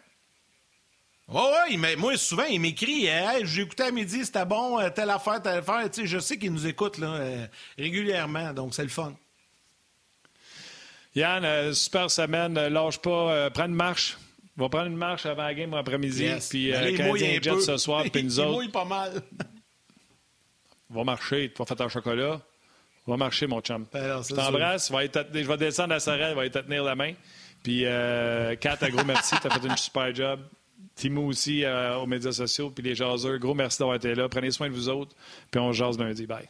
[1.27, 4.79] Ouais, ouais, il m'a- moi, souvent, il m'écrit Hey, j'ai écouté à midi, c'était bon,
[4.79, 5.91] euh, telle affaire, telle affaire.
[5.91, 7.47] Tu sais, je sais qu'il nous écoute là, euh,
[7.79, 9.15] régulièrement, donc c'est le fun.
[11.15, 12.55] Yann, euh, super semaine.
[12.69, 13.11] Lâche pas.
[13.33, 14.19] euh, prends une marche.
[14.57, 16.25] Va prendre une marche avant la game après-midi.
[16.25, 16.49] Yes.
[16.49, 17.61] Puis, Canadien un Jet peu.
[17.61, 18.05] ce soir.
[18.13, 19.23] Puis nous autres, pas mal.
[20.91, 21.51] va marcher.
[21.53, 22.41] Tu vas faire ton chocolat.
[23.07, 23.87] Va marcher, mon chum.
[23.93, 24.91] Ben Je t'embrasse.
[24.93, 26.35] Je vais descendre à Sorel.
[26.35, 27.15] Va te tenir la main.
[27.63, 29.35] Puis, euh, Kat, un gros merci.
[29.41, 30.41] Tu as fait une super job.
[30.95, 32.71] Timo aussi euh, aux médias sociaux.
[32.71, 34.29] Puis les jaseurs, gros merci d'avoir été là.
[34.29, 35.15] Prenez soin de vous autres.
[35.51, 36.27] Puis on se jase lundi.
[36.27, 36.49] Bye.